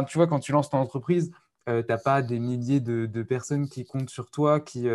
[0.08, 1.32] tu vois, quand tu lances ton entreprise,
[1.68, 4.88] euh, tu n'as pas des milliers de, personnes qui comptent sur toi, qui,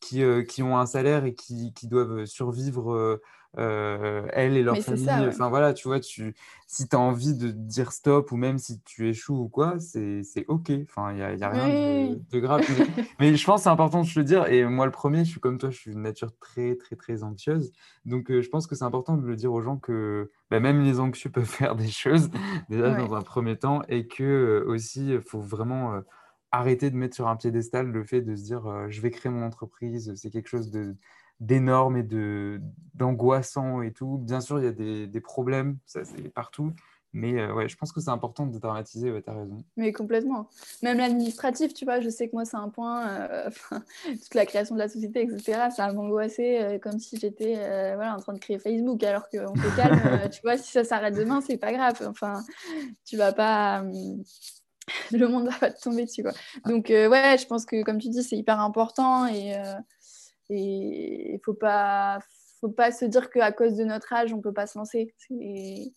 [0.00, 3.20] qui, qui, ont un salaire et qui doivent survivre
[3.58, 5.08] euh, elle et leur famille.
[5.28, 6.34] Enfin voilà, tu vois, tu,
[6.66, 10.22] si tu as envie de dire stop ou même si tu échoues ou quoi, c'est
[10.48, 10.70] OK.
[10.82, 12.62] Enfin, il n'y a, y a, rien de, grave.
[13.20, 14.46] mais, je pense que c'est important de te le dire.
[14.48, 17.22] Et moi, le premier, je suis comme toi, je suis une nature très, très, très
[17.22, 17.72] anxieuse.
[18.04, 20.82] Donc, euh, je pense que c'est important de le dire aux gens que bah, même
[20.82, 22.30] les anxieux peuvent faire des choses,
[22.68, 26.02] déjà dans un premier temps, et que euh, aussi, il faut vraiment
[26.52, 29.44] arrêter de mettre sur un piédestal le fait de se dire je vais créer mon
[29.44, 30.96] entreprise, c'est quelque chose de
[31.40, 32.60] d'énormes et de
[32.94, 34.18] d'angoissant et tout.
[34.18, 36.72] Bien sûr, il y a des, des problèmes, ça c'est partout.
[37.16, 39.64] Mais euh, ouais, je pense que c'est important de dramatiser, ouais, tu as raison.
[39.78, 40.50] Mais complètement.
[40.82, 43.48] Même l'administratif, tu vois, je sais que moi, c'est un point, euh,
[44.04, 47.54] toute la création de la société, etc., ça m'angoissait euh, comme si j'étais
[47.94, 49.98] voilà, en train de créer Facebook, alors qu'on se calme,
[50.30, 51.94] tu vois, si ça s'arrête demain, c'est pas grave.
[52.06, 52.42] Enfin,
[53.06, 53.82] tu vas pas...
[55.10, 56.32] le monde va pas te tomber dessus, quoi.
[56.66, 59.54] Donc, ouais, je pense que, comme tu dis, c'est hyper important et
[60.50, 62.18] et il faut pas
[62.60, 65.14] faut pas se dire qu'à cause de notre âge, on peut pas se lancer.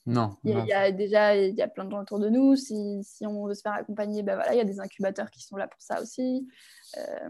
[0.06, 0.36] Non.
[0.44, 2.56] Il y, a, déjà il y a plein de gens autour de nous.
[2.56, 5.42] Si, si on veut se faire accompagner, ben voilà, il y a des incubateurs qui
[5.42, 6.48] sont là pour ça aussi.
[6.98, 7.30] Euh,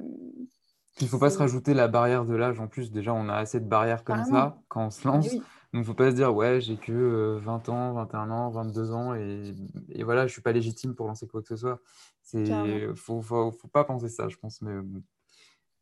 [0.99, 2.60] il ne faut pas se rajouter la barrière de l'âge.
[2.60, 5.34] En plus, déjà, on a assez de barrières comme ça quand on se lance.
[5.34, 8.49] Donc, il ne faut pas se dire, ouais, j'ai que 20 euh, ans, 21 ans,
[8.49, 9.53] 22 ans, et,
[9.89, 11.79] et voilà, je ne suis pas légitime pour lancer quoi que ce soit.
[12.34, 14.62] Il ne faut, faut, faut, pas penser ça, je pense.
[14.62, 14.73] Mais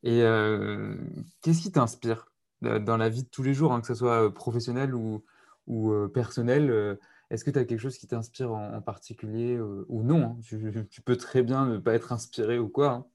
[0.08, 0.96] et euh,
[1.42, 4.30] qu'est-ce qui t'inspire dans la vie de tous les jours, hein, que ce soit euh,
[4.30, 5.22] professionnel ou,
[5.70, 6.98] euh, personnel
[7.30, 10.86] Est-ce que tu as quelque chose qui t'inspire en, particulier ou non hein?
[10.90, 13.06] tu, peux très bien ne pas être inspiré ou quoi.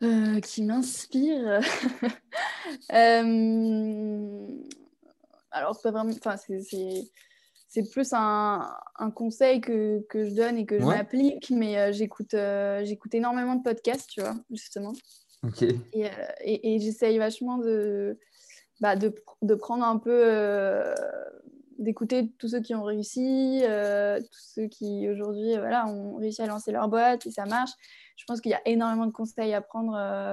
[0.00, 0.40] Hein.
[0.40, 1.60] qui m'inspire
[5.50, 6.10] Alors, pas vraiment.
[6.10, 7.10] Enfin, c'est
[7.72, 8.70] c'est plus un,
[9.14, 13.62] conseil que, je donne et que je m'applique, mais euh, j'écoute, euh, j'écoute énormément de
[13.62, 14.92] podcasts, tu vois, justement.
[15.42, 15.62] Ok.
[15.62, 16.08] Et, euh,
[16.42, 18.18] et, j'essaye vachement de,
[18.82, 20.94] bah, de, de, prendre un peu,
[21.78, 26.72] d'écouter tous ceux qui ont réussi, tous ceux qui aujourd'hui voilà, ont réussi à lancer
[26.72, 27.70] leur boîte et ça marche.
[28.16, 29.92] Je pense qu'il y a énormément de conseils à prendre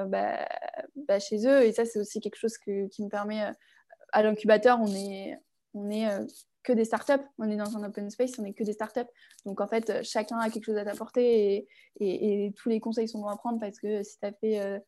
[0.09, 0.45] bah,
[1.07, 3.49] bah, chez eux et ça, c'est aussi quelque chose que, qui me permet,
[4.11, 5.39] à l'incubateur, on est,
[5.73, 6.05] on est
[6.69, 7.25] que des startups.
[7.39, 9.09] On est dans un open space, on n'est que des startups.
[9.45, 11.67] Donc en fait, euh, chacun a quelque chose à t'apporter
[11.99, 14.79] et, tous les conseils sont bons à prendre parce que si tu as fait euh,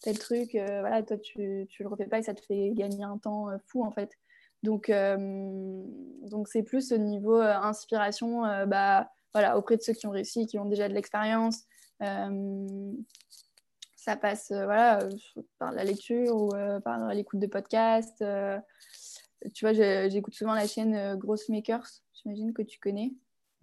[0.00, 3.04] tel truc, euh, voilà, toi tu, ne le refais pas et ça te fait gagner
[3.04, 4.10] un temps fou en fait.
[4.62, 10.46] Donc donc c'est plus au niveau inspiration, bah voilà, auprès de ceux qui ont réussi,
[10.46, 11.62] qui ont déjà de l'expérience.
[13.96, 14.98] ça passe voilà
[15.58, 16.50] par la lecture ou
[16.84, 18.22] par l'écoute de podcasts
[19.54, 19.72] tu vois,
[20.08, 23.12] j'écoute souvent la chaîne euh, Gross Makers, j'imagine que tu connais.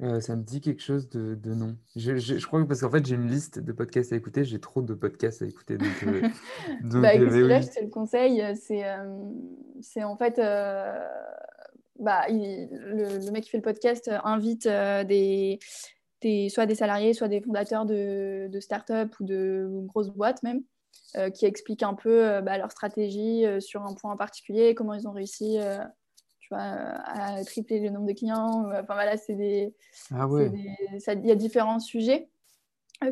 [0.01, 1.75] Euh, ça me dit quelque chose de, de non.
[1.95, 4.59] Je, je, crois que parce qu'en fait, j'ai une liste de podcasts à écouter, j'ai
[4.59, 5.77] trop de podcasts à écouter.
[5.77, 6.21] Donc, euh,
[6.83, 8.43] donc bah, là, je te le conseille.
[8.55, 8.83] C'est
[9.81, 10.37] c'est en fait,
[11.99, 15.57] bah, le, mec qui fait le podcast invite des,
[16.21, 20.61] des, soit des salariés, soit des fondateurs de, de start-up ou de grosses boîtes même.
[21.15, 24.75] Euh, qui expliquent un peu euh, bah, leur stratégie euh, sur un point en particulier,
[24.75, 25.57] comment ils ont réussi
[26.39, 28.69] tu vois, à tripler le nombre de clients.
[28.71, 29.73] Enfin voilà, c'est des.
[30.13, 30.51] Ah ouais.
[30.93, 32.29] Il y a différents sujets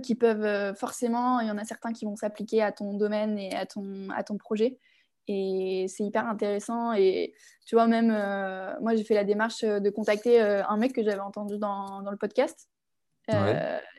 [0.02, 3.56] qui peuvent forcément, il y en a certains qui vont s'appliquer à ton domaine et
[3.56, 4.78] à ton, à ton projet.
[5.28, 6.94] Et c'est hyper intéressant.
[6.94, 7.34] Et
[7.66, 8.08] tu vois, même
[8.82, 12.18] moi, j'ai fait la démarche de contacter un mec que j'avais entendu dans, dans, le
[12.18, 12.70] podcast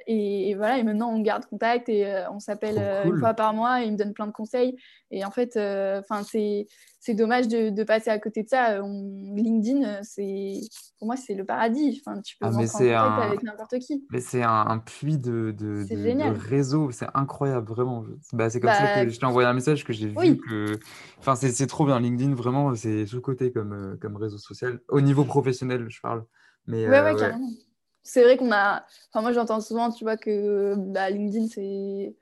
[0.08, 3.86] et, voilà, et maintenant on garde contact et on s'appelle une fois par mois et
[3.86, 4.76] il me donne plein de conseils.
[5.10, 6.66] Et en fait, enfin c'est
[7.06, 8.80] c'est dommage de, passer à côté de ça.
[8.80, 10.54] LinkedIn, c'est
[10.98, 12.02] pour moi c'est le paradis.
[12.04, 14.04] Enfin, tu peux ah, rentrer en contact avec n'importe qui.
[14.10, 18.04] Mais c'est un, puits de, de, de, réseau, c'est incroyable vraiment.
[18.32, 20.78] Bah, c'est comme ça bah, que je t'ai envoyé un message que j'ai vu que,
[21.18, 22.00] enfin c'est trop bien.
[22.00, 26.24] LinkedIn vraiment c'est sous côté comme comme réseau social au niveau professionnel, je parle.
[26.66, 27.50] Mais, ouais, ouais, carrément.
[28.06, 28.84] C'est vrai qu'on a.
[29.10, 32.14] Enfin, moi, j'entends souvent, tu vois, que bah, LinkedIn, c'est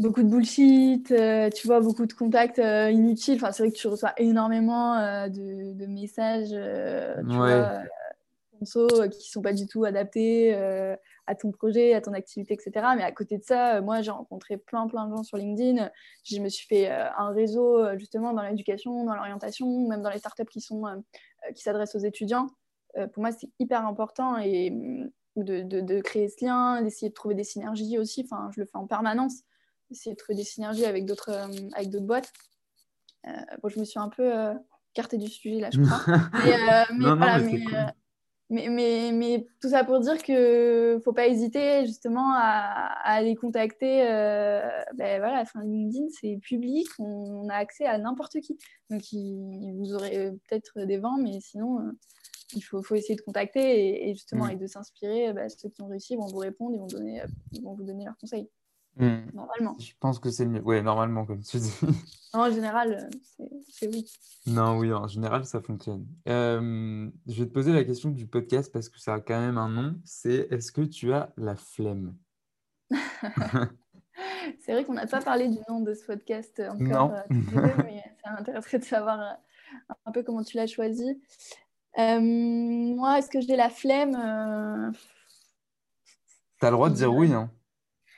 [0.00, 3.36] beaucoup de bullshit, euh, tu vois, beaucoup de contacts euh, inutiles.
[3.36, 9.52] Enfin, c'est vrai que tu reçois énormément euh, de, messages, tu vois, qui sont pas
[9.52, 10.52] du tout adaptés
[11.28, 12.72] à ton projet, à ton activité, etc.
[12.96, 15.92] Mais à côté de ça, moi, j'ai rencontré plein, plein de gens sur LinkedIn.
[16.24, 20.46] Je me suis fait un réseau, justement, dans l'éducation, dans l'orientation, même dans les startups
[20.50, 20.82] qui sont
[21.54, 22.48] qui s'adressent aux étudiants.
[23.12, 27.34] Pour moi, c'est hyper important et mm, de, de, créer ce lien, d'essayer de trouver
[27.34, 28.22] des synergies aussi.
[28.24, 29.42] Enfin, je le fais en permanence
[29.92, 32.32] essayer de trouver des synergies avec d'autres euh, avec d'autres boîtes.
[33.26, 33.30] Euh,
[33.62, 34.54] bon, je me suis un peu euh,
[34.94, 36.00] écartée du sujet là, je crois.
[38.50, 44.02] mais, mais, mais, tout ça pour dire que faut pas hésiter justement à, aller contacter.
[44.94, 48.58] ben voilà, enfin, LinkedIn c'est public, on, a accès à n'importe qui.
[48.90, 51.78] Donc vous aurez peut-être des vents, mais sinon
[52.54, 54.50] il faut, faut, essayer de contacter et, justement mm.
[54.52, 55.32] et de s'inspirer.
[55.32, 58.04] Bah, ceux qui ont réussi vont vous répondre, ils vont, donner, ils vont vous donner
[58.04, 58.48] leurs conseils.
[58.96, 59.20] Hmm.
[59.32, 59.76] Normalement.
[59.78, 60.60] Je pense que c'est mieux.
[60.60, 61.72] Ouais, normalement, comme tu dis.
[62.34, 63.08] en général,
[63.70, 64.04] c'est oui.
[64.46, 66.06] Non, oui, en général, ça fonctionne.
[66.28, 69.56] Euh, je vais te poser la question du podcast parce que ça a quand même
[69.56, 69.96] un nom.
[70.04, 72.16] C'est est-ce que tu as la flemme?
[74.60, 77.12] C'est vrai qu'on n'a pas parlé du nom de ce podcast encore.
[77.12, 77.22] Euh,
[77.84, 81.18] mais ça m'intéresserait de savoir euh, un peu comment tu l'as choisi.
[81.96, 84.92] Moi, est-ce que j'ai la flemme
[86.58, 87.50] Tu as le droit de dire oui, hein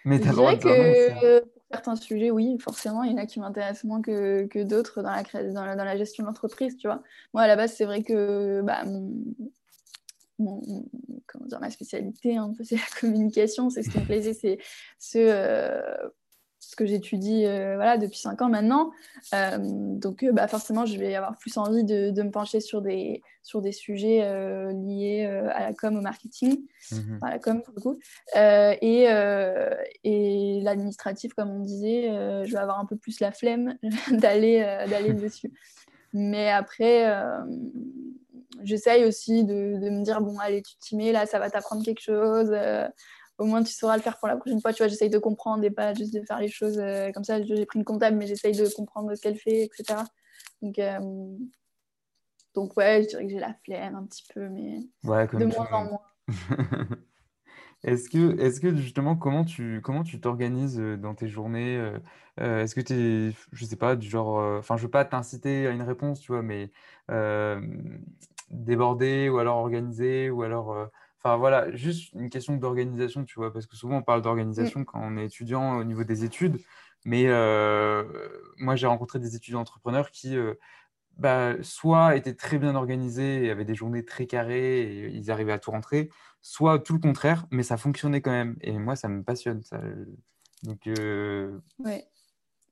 [0.05, 3.19] mais tu as le droit de que pour certains sujets, oui, forcément, il y en
[3.19, 6.29] a qui m'intéressent moins que, que d'autres dans la, dans, la, dans la gestion de
[6.29, 7.03] l'entreprise, tu vois.
[7.33, 8.85] Moi, à la base, c'est vrai que bah,
[10.39, 10.61] mon,
[11.27, 14.59] comment dire, ma spécialité, un peu, c'est la communication, c'est ce qui me plaisait, c'est
[14.99, 16.09] ce, euh,
[16.75, 18.91] ce que j'étudie euh, voilà, depuis cinq ans maintenant.
[19.33, 22.83] Euh, donc, euh, bah, forcément, je vais avoir plus envie de, de me pencher sur
[22.83, 24.19] des, sur des sujets
[24.73, 26.59] liés à la com, au marketing,
[26.91, 27.17] mhm.
[27.17, 27.99] enfin, à la com pour le coup.
[28.35, 29.05] et
[30.03, 32.09] et l'administratif, comme on disait,
[32.45, 33.79] je vais avoir un peu plus la flemme
[34.11, 35.53] d'aller d'aller dessus.
[36.13, 37.07] Mais après,
[38.65, 41.85] j'essaye aussi de, de, me dire, bon, allez, tu t'y mets, là, ça va t'apprendre
[41.85, 42.51] quelque chose
[43.39, 44.73] au moins tu sauras le faire pour la prochaine fois.
[44.73, 47.43] Tu vois, j'essaye de comprendre et pas juste de faire les choses euh, comme ça.
[47.43, 50.01] J'ai pris une comptable, mais j'essaye de comprendre ce qu'elle fait, etc.
[50.63, 50.99] Donc, euh,
[52.55, 55.85] donc ouais, je dirais que j'ai la flemme un petit peu, mais de moins en
[55.85, 56.01] moins.
[57.83, 61.77] Est-ce que, est que justement, comment tu comment tu t'organises euh, dans tes journées
[62.39, 65.71] Est-ce que tu es, je sais pas, du genre, enfin, je veux pas t'inciter à
[65.71, 66.71] une réponse, tu vois, mais
[68.51, 70.89] débordé ou alors organisé ou alors
[71.25, 74.85] Enfin voilà, juste une question d'organisation, tu vois, parce que souvent on parle d'organisation mm.
[74.85, 76.59] quand on est étudiant au niveau des études,
[77.07, 78.05] mais euh,
[78.59, 80.53] moi j'ai rencontré des étudiants entrepreneurs qui euh,
[81.17, 85.53] bah, soit étaient très bien organisés et avaient des journées très carrées et ils arrivaient
[85.55, 86.11] à tout rentrer,
[86.43, 88.57] soit tout le contraire, mais ça fonctionnait quand même.
[88.61, 89.63] Et moi ça me passionne.
[89.63, 89.81] Ça.
[90.63, 91.59] Donc, euh...
[91.79, 92.07] ouais.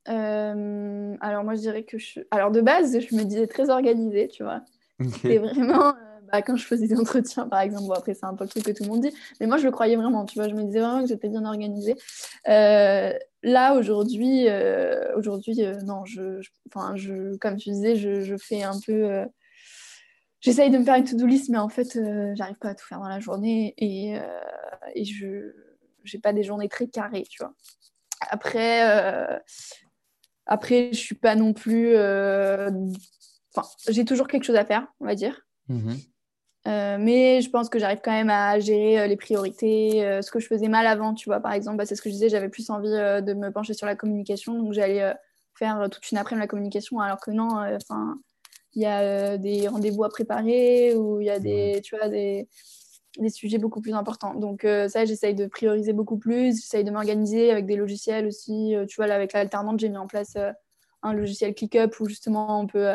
[0.05, 2.21] Alors moi je dirais que je...
[2.31, 4.61] Alors de base, je me disais très organisée, tu vois.
[5.01, 5.39] Okay.
[5.39, 5.95] vraiment
[6.41, 7.93] quand je faisais des entretiens, par exemple.
[7.95, 9.15] Après, c'est un peu le truc que tout le monde dit.
[9.41, 10.25] Mais moi, je le croyais vraiment.
[10.25, 11.95] Tu vois, je me disais vraiment que j'étais bien organisée.
[12.49, 18.79] Euh, là, aujourd'hui, euh, aujourd'hui euh, non, je, je, comme tu disais, je, fais un
[18.87, 19.27] peu.
[20.41, 21.99] J'essaye de me faire une to-do list, mais en fait,
[22.35, 23.75] j'arrive pas à tout faire dans la journée.
[23.77, 24.17] Et,
[24.97, 25.53] je
[26.13, 27.55] n'ai pas des journées très carrées, tu vois.
[28.31, 28.81] Après,
[30.47, 31.95] après je suis pas non plus.
[33.55, 35.47] Enfin, j'ai toujours quelque chose à faire, on va dire.
[35.69, 35.95] Mmh
[36.69, 40.31] euh, mais je pense que j'arrive quand même à gérer euh, les priorités, euh, ce
[40.31, 41.41] que je faisais mal avant, tu vois.
[41.41, 43.87] Par exemple, bah, c'est ce que je disais, j'avais plus envie de me pencher sur
[43.87, 45.13] la communication, donc j'allais
[45.55, 48.17] faire toute une après-midi la communication, alors que non, enfin,
[48.75, 52.49] il y a des rendez-vous à préparer ou il y a des, tu vois, des,
[53.19, 54.35] des sujets beaucoup plus importants.
[54.35, 58.75] Donc ça, j'essaye de prioriser beaucoup plus, j'essaye de m'organiser avec des logiciels aussi.
[58.89, 60.37] tu vois, là, avec l'alternante, j'ai mis en place
[61.03, 62.89] un logiciel ClickUp où justement on peut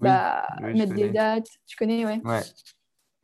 [0.00, 1.48] bah, mettre des dates.
[1.66, 2.20] Tu connais, ouais.
[2.24, 2.42] ouais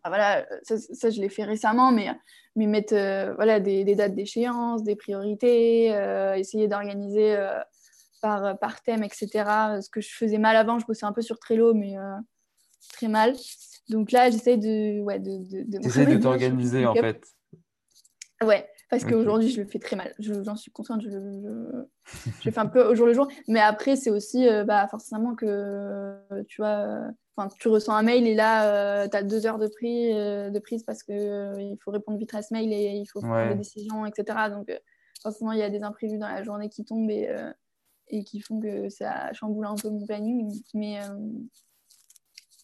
[0.06, 2.08] voilà, ça, je l'ai fait récemment, mais,
[2.56, 7.58] mais mettre euh, voilà, des, dates d'échéance, des priorités, euh, essayer d'organiser euh,
[8.22, 9.28] par, par thème, etc.
[9.82, 11.96] Ce que je faisais mal avant, je bossais un peu sur Trello, mais
[12.94, 13.34] très mal.
[13.88, 17.22] Donc là, j'essaie de, ouais, de, de, de t'organiser en fait.
[18.42, 20.12] Ouais, parce qu'aujourd'hui, je le fais très mal.
[20.18, 21.85] J'en suis consciente, je, je,
[22.42, 23.29] je, fais un peu au jour le jour.
[23.46, 26.16] Mais après, c'est aussi bah, forcément que
[26.48, 27.05] tu vois,
[27.59, 31.05] tu ressens un mail et là, tu as deux heures de, prix, de prise parce
[31.05, 34.38] qu'il faut répondre vite à ce mail et il faut prendre des décisions, etc.
[34.50, 34.70] Donc,
[35.22, 37.33] forcément, il y a des imprévus dans la journée qui tombent et,
[38.09, 40.53] et qui font que ça chamboule un peu mon planning.
[40.74, 40.98] Mais,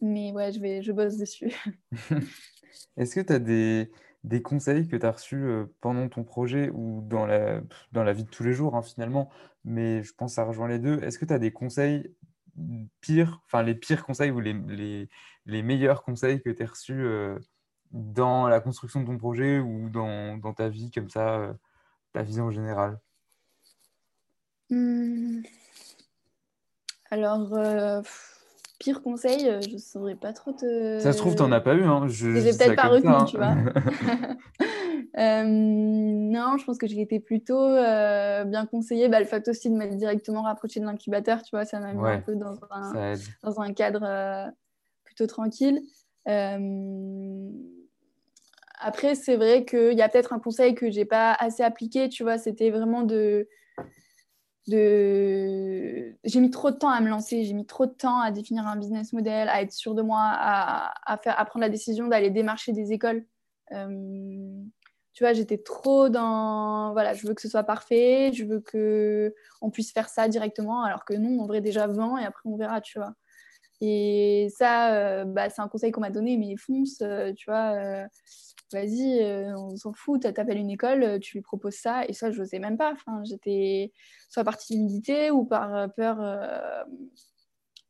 [0.00, 1.52] mais ouais, je, vais, je bosse dessus.
[2.96, 3.90] Est-ce que tu as des,
[4.26, 5.46] des, conseils que tu as reçus
[5.80, 9.30] pendant ton projet ou dans la, vie de tous les jours, hein, finalement
[9.64, 11.02] Mais je pense que ça rejoint les deux.
[11.02, 12.14] Est-ce que tu as des conseils
[13.00, 15.08] pires, enfin les pires conseils ou les,
[15.46, 17.06] meilleurs conseils que tu as reçus
[17.92, 21.56] dans la construction de ton projet ou dans, ta vie, comme ça,
[22.12, 22.98] ta vision générale
[24.70, 25.42] mmh.
[27.10, 28.02] Alors,
[28.78, 30.98] pire conseil, euh, je ne saurais pas trop te.
[31.00, 31.84] Ça se trouve, tu n'en as pas eu.
[31.84, 32.06] Hein.
[32.08, 33.24] Je n'ai peut-être pas retenu, hein.
[33.24, 33.54] tu vois.
[35.18, 39.08] Euh, non, je pense que j'ai été plutôt euh, bien conseillée.
[39.08, 42.06] Bah, le fait aussi de m'être directement rapproché de l'incubateur, tu vois, ça m'a mis
[42.06, 44.52] un peu dans un, dans un cadre
[45.04, 45.80] plutôt tranquille.
[48.78, 52.22] Après, c'est vrai qu'il y a peut-être un conseil que j'ai pas assez appliqué, tu
[52.22, 53.48] vois, c'était vraiment de
[54.68, 58.66] J'ai mis trop de temps à me lancer, j'ai mis trop de temps à définir
[58.66, 62.30] un business model, à être sûr de moi, à, faire, à prendre la décision d'aller
[62.30, 63.24] démarcher des écoles.
[63.72, 64.62] Euh,
[65.12, 66.92] tu vois, j'étais trop dans...
[66.92, 71.04] Voilà, je veux que ce soit parfait, je veux qu'on puisse faire ça directement, alors
[71.04, 73.14] que non, on vrai déjà 20 et après on verra, tu vois.
[73.80, 78.06] Et ça, euh, bah, c'est un conseil qu'on m'a donné, mais fonce, euh, tu vois
[78.72, 82.04] vas-y, euh, on s'en fout, t'appelles une école, euh, tu lui proposes ça.
[82.06, 82.92] Et ça, je n'osais même pas.
[82.92, 83.92] Enfin, j'étais
[84.28, 86.18] soit par timidité ou par euh, peur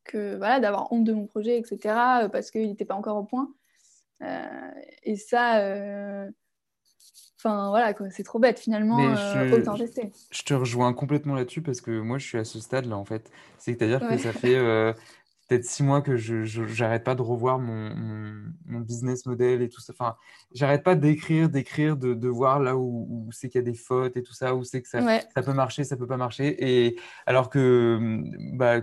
[0.03, 2.29] que voilà, d'avoir honte de mon projet, etc.
[2.31, 3.53] parce qu'il n'était pas encore au point.
[5.03, 5.57] et ça,
[7.37, 9.15] enfin voilà, c'est trop bête finalement.
[9.15, 10.11] je, autant rester.
[10.31, 13.29] Je te rejoins complètement là-dessus parce que moi, je suis à ce stade-là en fait.
[13.57, 14.57] C'est-à-dire que ça fait
[15.47, 17.93] peut-être six mois que je j'arrête pas de revoir mon,
[18.65, 19.93] mon, business model et tout ça.
[19.93, 20.15] Enfin,
[20.53, 23.77] j'arrête pas d'écrire, d'écrire, de, de, voir là où, où c'est qu'il y a des
[23.77, 25.01] fautes et tout ça, où c'est que ça,
[25.33, 26.55] ça peut marcher, ça peut pas marcher.
[26.59, 28.21] Et alors que,
[28.53, 28.81] bah,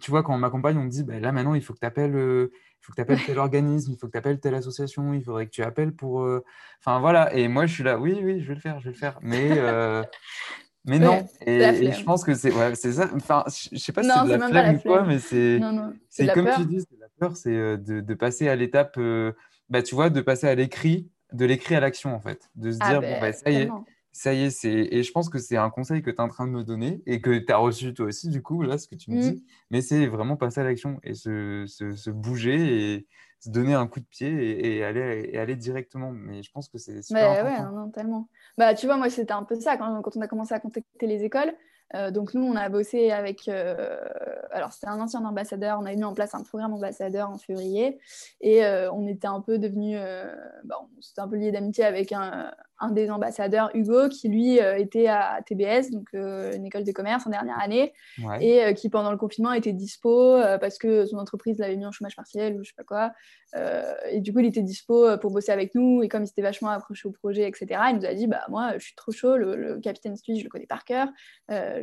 [0.00, 1.86] tu vois, quand on m'accompagne, on me dit, bah, là maintenant, il faut que tu
[1.86, 2.16] appelles.
[2.16, 5.12] Euh, il faut que tu appelles tel organisme, il faut que tu appelles telle association,
[5.12, 6.22] il faudrait que tu appelles pour.
[6.22, 6.44] Euh,
[6.80, 8.92] enfin voilà, et moi je suis là, oui, oui, je vais le faire, je vais
[8.92, 9.18] le faire.
[9.22, 10.04] Mais, euh,
[10.86, 13.10] Mais non, et, je pense que c'est ouais, ça.
[13.14, 15.60] Enfin, je sais pas si c'est de la flemme ou quoi, mais c'est
[16.32, 19.32] comme tu dis, c'est la peur, c'est euh, de, de, passer à l'étape, euh,
[19.68, 22.78] bah, tu vois, de passer à l'écrit, de l'écrit à l'action en fait, de se
[22.80, 23.68] ah dire, bon, ben, bah, ça y est,
[24.12, 26.46] ça y est, et je pense que c'est un conseil que tu es en train
[26.46, 28.94] de me donner et que tu as reçu toi aussi, du coup, là, ce que
[28.94, 33.06] tu me dis, mais c'est vraiment passer à l'action et se, se, se, bouger et
[33.46, 36.10] se donner un coup de pied et, aller, et aller directement.
[36.10, 37.70] Mais je pense que c'est super bah, important.
[37.70, 38.28] Ouais, non, tellement.
[38.58, 41.06] Bah, tu vois, moi, c'était un peu ça quand, quand, on a commencé à contacter
[41.06, 41.54] les écoles.
[41.94, 43.96] Euh, donc nous, on a bossé avec, euh,
[44.50, 47.98] alors c'était un ancien ambassadeur, on a mis en place un programme ambassadeur en février.
[48.40, 49.96] Et euh, on était un peu devenu,
[50.64, 55.06] bon, c'était un peu lié d'amitié avec un, un, des ambassadeurs, Hugo, qui lui était
[55.06, 57.92] à TBS, donc une école de commerce en dernière année,
[58.40, 62.16] et qui pendant le confinement était dispo parce que son entreprise l'avait mis en chômage
[62.16, 63.12] partiel ou je sais pas quoi.
[64.10, 66.02] et du coup, il était dispo pour bosser avec nous.
[66.02, 68.72] Et comme il s'était vachement accroché au projet, etc., il nous a dit, bah moi,
[68.78, 71.08] je suis trop chaud, le, capitaine Suisse, je le connais par cœur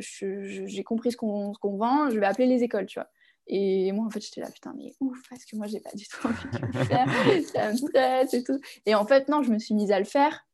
[0.00, 3.08] j'ai compris ce qu'on vend, je vais appeler les écoles, tu vois.
[3.46, 6.06] Et moi, en fait, j'étais là, putain, mais ouf, parce que moi, j'ai pas du
[6.08, 7.06] tout envie de le faire,
[7.52, 8.58] ça me stresse et tout.
[8.86, 10.46] Et en fait, non, je me suis mise à le faire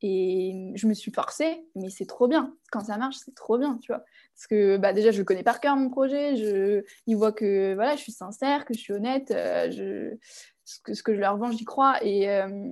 [0.00, 2.56] et je me suis forcée, mais c'est trop bien.
[2.70, 4.04] Quand ça marche, c'est trop bien, tu vois.
[4.34, 6.36] Parce que bah, déjà, je connais par cœur, mon projet.
[6.36, 6.84] Je...
[7.06, 9.32] Ils voient que voilà, je suis sincère, que je suis honnête.
[9.32, 10.16] Euh, je...
[10.64, 11.98] ce, que, ce que je leur vends, j'y crois.
[12.04, 12.68] Et, euh,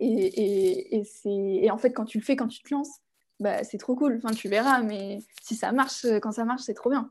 [0.00, 3.02] et, et, et, et en fait, quand tu le fais, quand tu te lances,
[3.42, 4.20] bah, c'est trop cool.
[4.22, 7.10] Enfin, tu verras, mais si ça marche, euh, quand ça marche, c'est trop bien.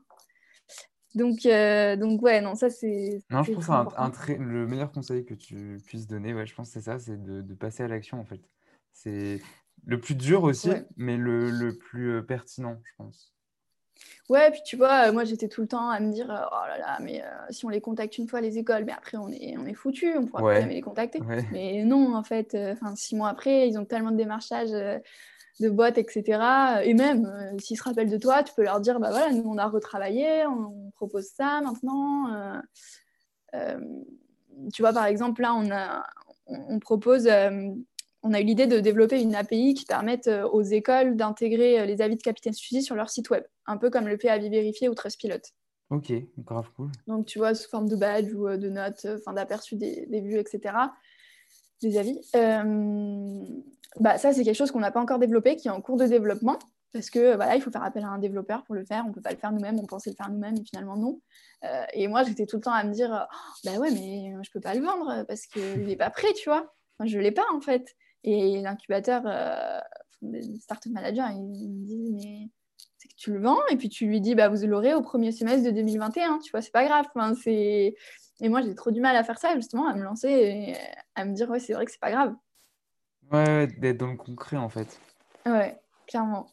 [1.14, 3.20] Donc, euh, donc ouais, non, ça c'est.
[3.30, 6.54] Non, je pense un, un très, le meilleur conseil que tu puisses donner, ouais, je
[6.54, 8.40] pense que c'est ça, c'est de, de, passer à l'action en fait.
[8.94, 9.40] C'est
[9.84, 13.34] le plus dur aussi, mais le, le, plus euh, pertinent, je pense.
[14.30, 16.98] Ouais, puis tu vois, moi j'étais tout le temps à me dire, oh là là,
[17.02, 19.74] mais si on les contacte une fois les écoles, mais après on est, on est
[19.74, 21.20] foutu, on pourra jamais les contacter.
[21.52, 24.72] Mais non, en fait, enfin six mois après, ils ont tellement de démarchages
[25.60, 26.82] de boîtes, etc.
[26.84, 29.44] Et même, euh, s'ils se rappellent de toi, tu peux leur dire, bah voilà, nous,
[29.44, 32.32] on a retravaillé, on, propose ça maintenant.
[32.32, 32.60] Euh,
[33.54, 33.80] euh,
[34.72, 36.04] tu vois, par exemple, là, on, a,
[36.46, 37.28] on, propose,
[38.22, 42.16] on a eu l'idée de développer une API qui permette aux écoles d'intégrer les avis
[42.16, 44.94] de capitaine Suzy sur leur site web, un peu comme le fait Avis Vérifié ou
[44.94, 45.40] Trustpilot.
[45.90, 46.90] Ok, grave cool.
[47.06, 50.38] Donc, tu vois, sous forme de badge ou de notes, enfin d'aperçu des, des vues,
[50.38, 50.72] etc
[51.82, 52.20] des avis.
[54.00, 56.06] Bah, Ça, c'est quelque chose qu'on n'a pas encore développé, qui est en cours de
[56.06, 56.58] développement.
[56.92, 59.04] Parce que voilà, il faut faire appel à un développeur pour le faire.
[59.06, 59.78] On ne peut pas le faire nous-mêmes.
[59.78, 61.20] On pensait le faire nous-mêmes, et finalement, non.
[61.64, 64.36] Euh, et moi, j'étais tout le temps à me dire oh, bah ouais, mais je
[64.36, 66.74] ne peux pas le vendre parce qu'il n'est pas prêt, tu vois.
[67.02, 67.96] je ne l'ai pas, en fait.
[68.24, 69.80] Et l'incubateur, euh,
[70.60, 72.50] startup manager, il me dit mais
[72.98, 75.32] c'est que tu le vends et puis tu lui dis bah vous l'aurez au premier
[75.32, 77.06] semestre de 2021 tu vois c'est pas grave
[77.40, 77.94] c'est
[78.40, 80.76] et moi j'ai trop du mal à faire ça justement à me lancer et
[81.14, 82.34] à me dire ouais c'est vrai que c'est pas grave
[83.32, 85.00] ouais, d'être dans le concret en fait
[85.46, 86.48] ouais clairement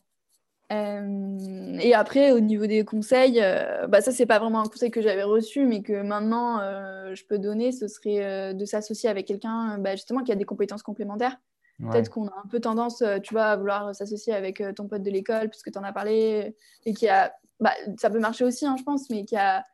[0.71, 4.91] euh, et après au niveau des conseils euh, bah ça c'est pas vraiment un conseil
[4.91, 9.25] que j'avais reçu mais que maintenant euh, je peux donner ce serait de s'associer avec
[9.25, 11.37] quelqu'un bah, justement qui a des compétences complémentaires
[11.81, 15.09] Peut-être qu'on a un peu tendance, tu vois, à vouloir s'associer avec ton pote de
[15.09, 16.53] l'école, puisque tu en as parlé,
[16.85, 17.33] et qui a.
[17.61, 19.65] Bah, ça peut marcher aussi, hein, je pense, mais qui a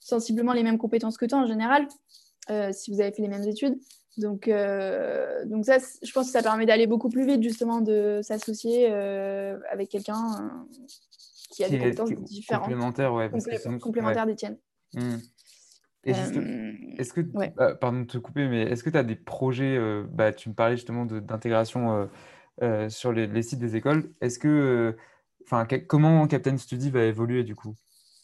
[0.00, 1.86] sensiblement les mêmes compétences que toi en général,
[2.72, 3.78] si vous avez fait les mêmes études.
[4.16, 8.86] Donc, donc ça, je pense que ça permet d'aller beaucoup plus vite, justement, de s'associer
[8.86, 10.66] avec quelqu'un
[11.50, 12.64] qui a des compétences différentes.
[12.64, 13.30] Complémentaires, ouais.
[13.80, 14.58] complémentaires des tiennes.
[14.94, 15.16] Mmh.
[16.06, 19.76] Euh, est-ce que, bah, pardon de te couper, mais est-ce que tu as des projets,
[19.76, 22.08] euh, bah, tu me parlais justement d'intégration
[22.62, 24.96] euh, sur les, sites des écoles, est-ce que,
[25.44, 27.74] enfin, comment Captain Study va évoluer du coup?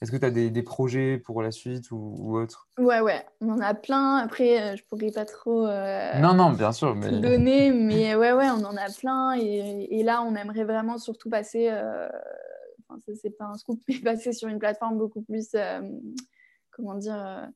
[0.00, 2.68] Est-ce que tu as des, projets pour la suite ou, autre?
[2.78, 4.16] Ouais, ouais, on en a plein.
[4.16, 7.10] Après, je pourrais pas trop non, non, bien sûr, mais...
[7.10, 9.34] donner, mais ouais, ouais, on en a plein.
[9.34, 11.70] Et, là, on aimerait vraiment surtout passer,
[12.88, 15.54] enfin, c'est pas un scoop, mais passer sur une plateforme beaucoup plus
[16.80, 17.46] comment dire, euh,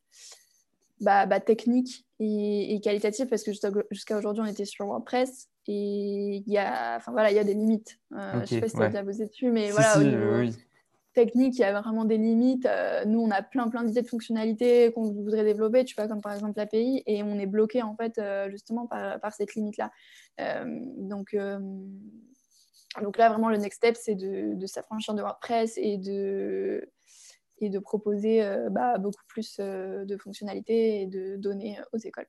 [1.00, 3.52] bah, bah, technique et, qualitative parce que
[3.90, 7.44] jusqu'à aujourd'hui, on était sur WordPress et il y a, enfin, voilà, il y a
[7.44, 7.98] des limites.
[8.12, 10.52] Euh, je ne sais pas si tu as déjà bossé dessus, mais voilà, au niveau
[11.14, 12.66] technique, il y a vraiment des limites.
[12.66, 16.20] Euh, nous, on a plein, plein d'idées de fonctionnalités qu'on voudrait développer, tu vois, comme
[16.20, 19.90] par exemple l'API, et on est bloqué en fait justement par, par cette limite-là.
[20.98, 21.36] donc,
[23.02, 26.88] donc là, vraiment, le next step, c'est de, de s'affranchir de WordPress et de
[27.58, 32.26] et de proposer euh, bah, beaucoup plus euh, de fonctionnalités et de données aux écoles.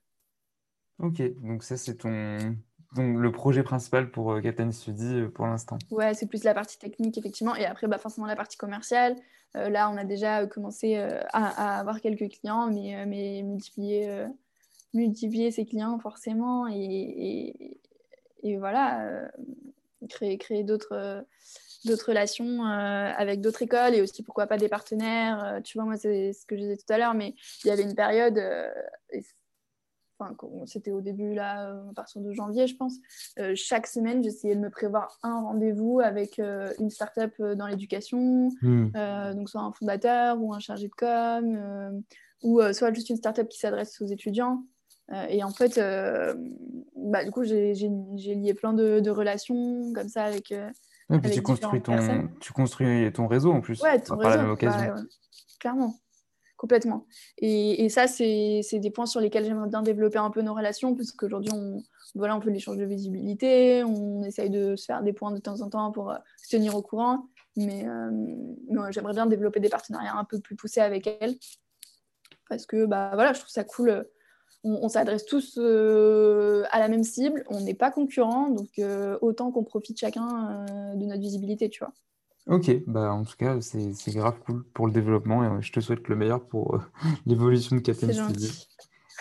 [0.99, 2.55] Ok, donc ça c'est ton
[2.96, 5.78] donc, le projet principal pour euh, Captain Study pour l'instant.
[5.91, 9.16] Ouais, c'est plus la partie technique effectivement et après bah, forcément la partie commerciale.
[9.54, 10.96] là, on a déjà commencé
[11.32, 14.26] à, avoir quelques clients, mais, multiplier,
[14.93, 17.80] multiplier ces clients forcément et,
[18.60, 19.30] voilà,
[20.10, 21.26] créer, créer d'autres
[21.86, 25.43] d'autres relations euh, avec d'autres écoles et aussi pourquoi pas des partenaires.
[25.43, 27.72] Euh, tu vois, moi, c'est ce que je disais tout à l'heure, mais il y
[27.72, 28.70] avait une période, euh,
[30.20, 30.36] enfin,
[30.66, 32.95] c'était au début, là, à partir de janvier, je pense,
[33.55, 38.91] chaque semaine, j'essayais de me prévoir un rendez-vous avec une start-up dans l'éducation, hmm.
[39.36, 42.03] donc soit un fondateur ou un chargé de com,
[42.43, 44.63] ou soit juste une start-up qui s'adresse aux étudiants.
[45.30, 45.80] et en fait,
[46.95, 50.53] bah, du coup, j'ai lié plein de, de, relations comme ça avec,
[51.13, 53.82] et puis tu construis, ton, tu construis ton réseau en plus.
[53.82, 54.55] Ouais, ton réseau.
[54.59, 54.95] Bah,
[55.59, 55.95] clairement,
[56.66, 57.05] complètement.
[57.38, 61.11] Et, ça, c'est des points sur lesquels j'aimerais bien développer un peu nos relations, parce
[61.11, 61.84] qu'aujourd'hui, on,
[62.16, 65.61] voilà, on fait l'échange de visibilité, on essaye de se faire des points de temps
[65.61, 67.28] en temps pour euh, se tenir au courant.
[67.55, 71.36] Mais, euh, j'aimerais bien développer des partenariats un peu plus poussés avec elles.
[72.49, 74.05] Parce que bah, voilà, je trouve ça cool
[74.66, 79.51] on, s'adresse tous euh, à la même cible, on n'est pas concurrents, donc euh, autant
[79.51, 81.93] qu'on profite chacun euh, de notre visibilité, tu vois.
[82.48, 86.08] Ok, bah en tout cas, c'est grave cool pour le développement et je te souhaite
[86.08, 86.80] le meilleur pour
[87.26, 88.68] l'évolution de Captain Study.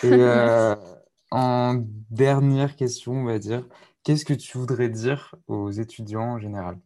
[0.03, 0.11] Et
[1.31, 3.67] en dernière question, on va dire,
[4.03, 6.77] qu'est-ce que tu voudrais dire aux étudiants en général?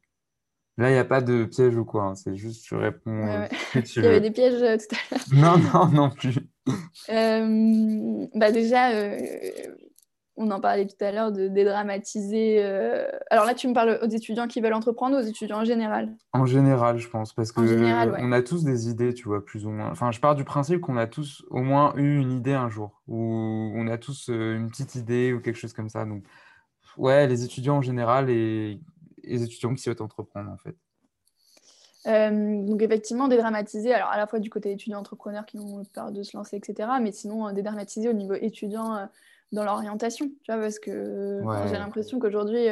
[0.78, 3.46] Là, il n'y a pas de piège ou quoi, hein, c'est juste tu réponds.
[3.76, 5.26] il y avait des pièges tout à l'heure.
[5.34, 6.38] Non, non, non plus.
[7.10, 9.18] Euh, bah déjà, euh,
[10.40, 12.64] on en parlait tout à l'heure de dédramatiser.
[12.64, 15.66] Euh, alors là, tu me parles aux étudiants qui veulent entreprendre ou aux étudiants en
[15.66, 16.16] général?
[16.34, 19.70] En général, je pense, parce que on a tous des idées, tu vois, plus ou
[19.70, 19.92] moins.
[19.92, 23.02] Enfin, je pars du principe qu'on a tous au moins eu une idée un jour,
[23.08, 26.06] ou on a tous une petite idée ou quelque chose comme ça.
[26.06, 26.24] Donc,
[26.98, 28.80] ouais, les étudiants en général et
[29.24, 30.76] les étudiants qui souhaitent entreprendre, en fait.
[32.08, 36.12] Euh, donc effectivement, dédramatiser, alors à la fois du côté étudiant entrepreneur qui ont peur
[36.12, 39.06] de se lancer, etc., mais sinon euh, dédramatiser au niveau étudiant euh,
[39.52, 42.68] dans l'orientation, tu vois, parce que j'ai l'impression qu'aujourd'hui,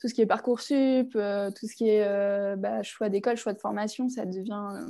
[0.00, 4.08] tout ce qui est Parcoursup, tout ce qui est bah, choix d'école, choix de formation,
[4.08, 4.86] ça devient...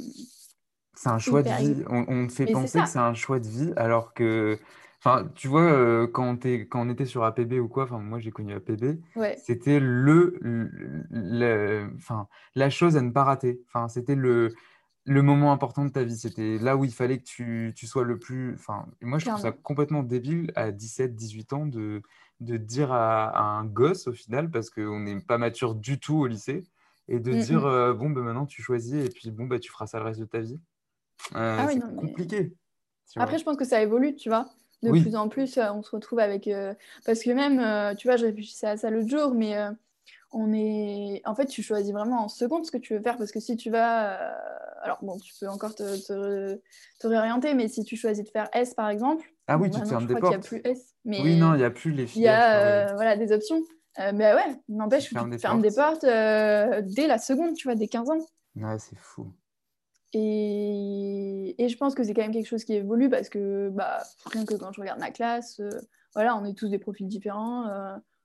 [0.94, 1.84] c'est un choix de vie.
[1.88, 4.58] On, on fait penser que c'est un choix de vie, alors que
[5.04, 8.30] Enfin, tu vois, euh, quand, quand on était sur APB ou quoi, enfin, moi j'ai
[8.30, 9.00] connu APB,
[9.36, 10.38] c'était le,
[11.96, 13.60] enfin, la chose à ne pas rater.
[13.66, 14.54] Enfin, c'était le,
[15.04, 16.16] le moment important de ta vie.
[16.16, 18.54] C'était là où il fallait que tu, tu sois le plus.
[18.54, 22.02] Enfin, moi, je trouve ça complètement débile à 17, 18 ans de,
[22.40, 26.26] de dire à, un gosse au final, parce qu'on n'est pas mature du tout au
[26.26, 26.64] lycée,
[27.08, 27.66] et de mm, dire mm.
[27.66, 30.20] Euh, bon, ben maintenant tu choisis, et puis bon, ben, tu feras ça le reste
[30.20, 30.60] de ta vie.
[31.34, 32.52] Euh, ah c'est compliqué.
[33.16, 34.48] Après, je pense que ça évolue, tu vois.
[34.82, 36.50] De plus en plus, euh, on se retrouve avec.
[37.06, 39.56] Parce que même, tu vois, je réfléchissais à ça l'autre jour, mais
[40.32, 41.22] on est.
[41.24, 43.56] En fait, tu choisis vraiment en seconde ce que tu veux faire, parce que si
[43.56, 44.18] tu vas
[44.82, 46.58] alors bon, tu peux encore te,
[47.02, 50.06] réorienter, mais si tu choisis de faire S par exemple, ah oui, tu te fermes
[50.06, 50.34] des portes.
[50.34, 50.94] Il n'y a plus S.
[51.04, 52.22] Mais oui, non, il n'y a plus les filles.
[52.22, 53.60] Il y a euh, voilà, des options.
[53.98, 57.74] Euh, mais ouais, n'empêche tu te fermes des portes euh, dès la seconde, tu vois,
[57.74, 58.18] dès 15 ans.
[58.56, 59.32] Ouais, c'est fou.
[60.14, 61.54] Et...
[61.58, 64.44] et, je pense que c'est quand même quelque chose qui évolue parce que, bah, rien
[64.44, 65.60] que quand je regarde ma classe,
[66.14, 67.66] voilà, on est tous des profils différents.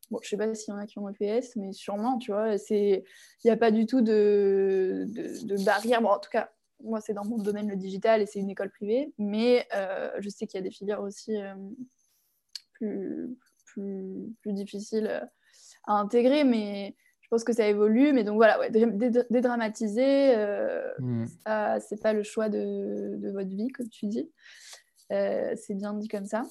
[0.10, 2.55] Bon, je sais pas s'il y en a qui ont EPS, mais sûrement, tu vois.
[2.70, 3.03] Il
[3.43, 6.01] n'y a pas du tout de, de, barrière.
[6.01, 6.49] Bon, en tout cas,
[6.84, 10.30] moi, c'est dans mon domaine le digital et c'est une école privée, mais euh, je
[10.30, 11.53] sais qu'il y a des filières aussi euh,
[12.74, 13.36] plus,
[13.66, 15.30] plus, plus, difficiles
[15.86, 18.14] à intégrer, mais je pense que ça évolue.
[18.14, 21.26] Mais donc voilà, ouais, dédramatiser, euh, mmh.
[21.82, 24.32] c'est pas le choix de, de, votre vie, comme tu dis.
[25.12, 26.43] Euh, c'est bien dit comme ça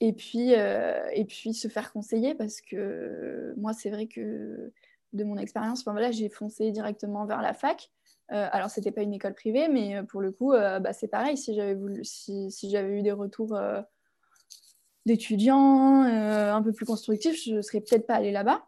[0.00, 4.72] et puis, euh, et puis se faire conseiller parce que moi, c'est vrai que
[5.12, 7.90] de mon expérience, enfin, voilà, j'ai foncé directement vers la fac.
[8.32, 11.08] Euh, alors, ce n'était pas une école privée, mais euh, pour le coup, bah, c'est
[11.08, 11.36] pareil.
[11.36, 13.58] Si j'avais, voulu, si, si j'avais eu des retours
[15.04, 18.66] d'étudiants un peu plus constructifs, je ne serais peut-être pas allée là-bas.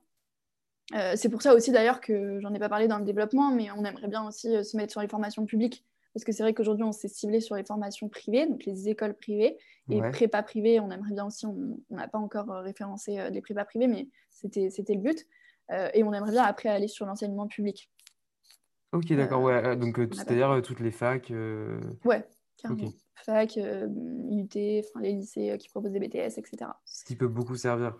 [1.16, 3.84] c'est pour ça aussi d'ailleurs que j'en ai pas parlé dans le développement, mais on
[3.84, 6.92] aimerait bien aussi se mettre sur les formations publiques parce que c'est vrai qu'aujourd'hui, on
[6.92, 9.56] s'est ciblé sur les formations privées, donc les écoles privées,
[9.90, 13.40] et prépa privées, on aimerait bien aussi, on n'a pas encore euh, référencé euh, les
[13.40, 15.26] prépas privées, mais c'était le but.
[15.70, 17.90] Euh, et on aimerait bien après aller sur l'enseignement public.
[18.92, 19.76] Ok, d'accord, ouais.
[19.76, 21.32] Donc, c'est-à-dire toutes les facs
[22.04, 22.26] Ouais,
[22.58, 22.92] carrément.
[23.14, 24.82] Fac, UT, les
[25.12, 26.72] lycées qui proposent des BTS, etc.
[26.84, 27.96] Ce qui peut beaucoup servir.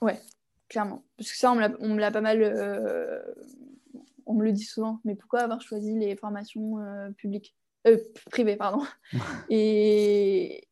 [0.00, 0.20] Ouais,
[0.68, 1.04] clairement.
[1.16, 2.38] Parce que ça, on me l'a pas mal
[4.26, 7.56] on me le dit souvent, mais pourquoi avoir choisi les formations euh, publiques?
[7.86, 7.98] Euh,
[8.30, 8.84] privées, pardon.
[9.50, 10.68] et,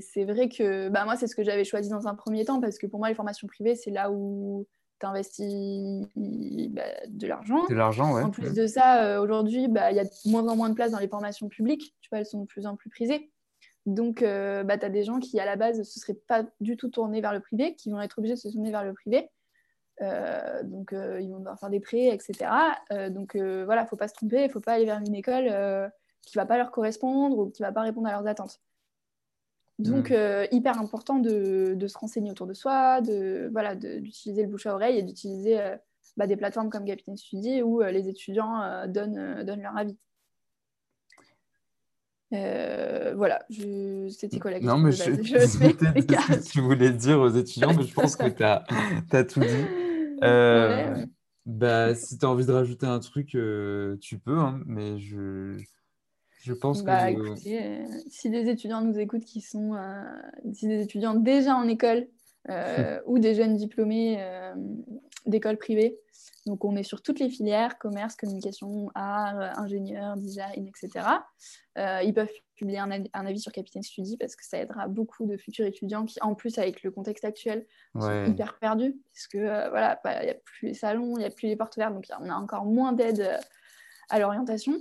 [0.00, 2.78] c'est vrai que bah, moi, c'est ce que j'avais choisi dans un premier temps, parce
[2.78, 4.66] que pour moi, les formations privées, c'est là où
[5.00, 7.66] tu investis bah, de l'argent.
[7.68, 8.22] De l'argent, ouais.
[8.22, 10.74] En plus de ça, euh, aujourd'hui, bah, il y a de moins en moins de
[10.74, 11.94] place dans les formations publiques.
[12.00, 13.30] Tu vois, elles sont de plus en plus prisées.
[13.84, 16.76] Donc, bah, tu as des gens qui, à la base, ne se seraient pas du
[16.76, 19.28] tout tournés vers le privé, qui vont être obligés de se tourner vers le privé.
[20.02, 22.50] Euh, donc, euh, ils vont devoir faire des prêts, etc.
[22.92, 24.98] Euh, donc, voilà, il ne faut pas se tromper, il ne faut pas aller vers
[24.98, 25.44] une école
[26.22, 28.60] qui ne va pas leur correspondre ou qui ne va pas répondre à leurs attentes.
[29.78, 30.46] Donc, mm.
[30.50, 34.74] hyper important de, de, se renseigner autour de soi, de voilà, d'utiliser le bouche à
[34.74, 35.58] oreille et d'utiliser
[36.16, 39.96] bah, des plateformes comme Capitaine Study où les étudiants donnent, donnent leur avis.
[43.16, 43.44] voilà,
[44.10, 47.74] c'était quoi la question Non, mais je, je, ce que tu voulais dire aux étudiants,
[47.74, 48.64] mais je pense que tu as,
[49.10, 49.81] as, tout dit.
[50.22, 51.06] Euh,
[51.46, 55.56] bah, si tu as envie de rajouter un truc, euh, tu peux, hein, mais je,
[56.42, 57.26] je pense bah, que.
[57.26, 59.76] Écoutez, euh, si des étudiants nous écoutent qui sont.
[60.52, 62.06] si des étudiants déjà en école
[63.06, 64.22] ou des jeunes diplômés
[65.26, 65.98] d'école privée,
[66.46, 71.06] donc on est sur toutes les filières, commerce, communication, art, ingénieur, design, etc.
[71.76, 72.28] ils peuvent
[72.62, 76.18] publier un, avis sur Capitaine Study parce que ça aidera beaucoup de futurs étudiants qui,
[76.20, 77.66] en plus, avec le contexte actuel,
[77.98, 81.24] sont hyper perdus parce que euh, voilà, il n'y a plus les salons, il n'y
[81.24, 83.38] a plus les portes ouvertes, donc on a encore moins d'aide euh,
[84.10, 84.74] à l'orientation.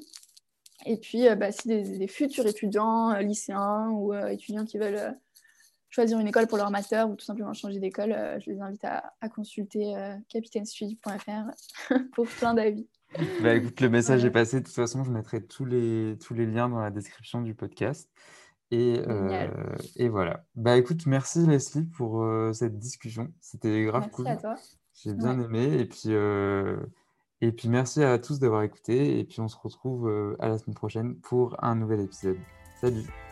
[0.85, 5.17] Et puis, euh, bah, si des, futurs étudiants, lycéens ou étudiants qui veulent
[5.91, 9.29] choisir une école pour leur master ou tout simplement changer d'école, je les invite à,
[9.29, 9.93] consulter
[10.29, 12.87] capitainestudy.fr pour plein d'avis.
[13.43, 14.59] Bah, écoute, le message est passé.
[14.59, 18.09] De toute façon, je mettrai tous les, tous les liens dans la description du podcast.
[18.71, 19.49] Et, euh,
[19.97, 20.45] et voilà.
[20.55, 23.27] Bah écoute, merci Leslie pour euh, cette discussion.
[23.41, 24.27] C'était grave merci cool.
[24.27, 24.55] à toi.
[24.93, 25.79] J'ai bien aimé.
[25.79, 26.77] Et puis, euh,
[27.41, 29.19] et puis merci à tous d'avoir écouté.
[29.19, 32.37] Et puis on se retrouve à la semaine prochaine pour un nouvel épisode.
[32.79, 33.30] Salut.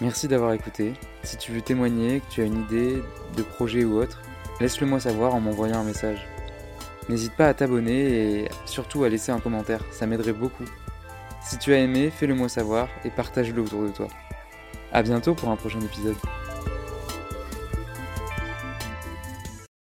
[0.00, 0.94] Merci d'avoir écouté.
[1.22, 3.02] Si tu veux témoigner, que tu as une idée
[3.36, 4.20] de projet ou autre,
[4.60, 6.26] laisse-le moi savoir en m'envoyant un message.
[7.08, 10.64] N'hésite pas à t'abonner et surtout à laisser un commentaire, ça m'aiderait beaucoup.
[11.42, 14.08] Si tu as aimé, fais-le moi savoir et partage-le autour de toi.
[14.92, 16.16] A bientôt pour un prochain épisode.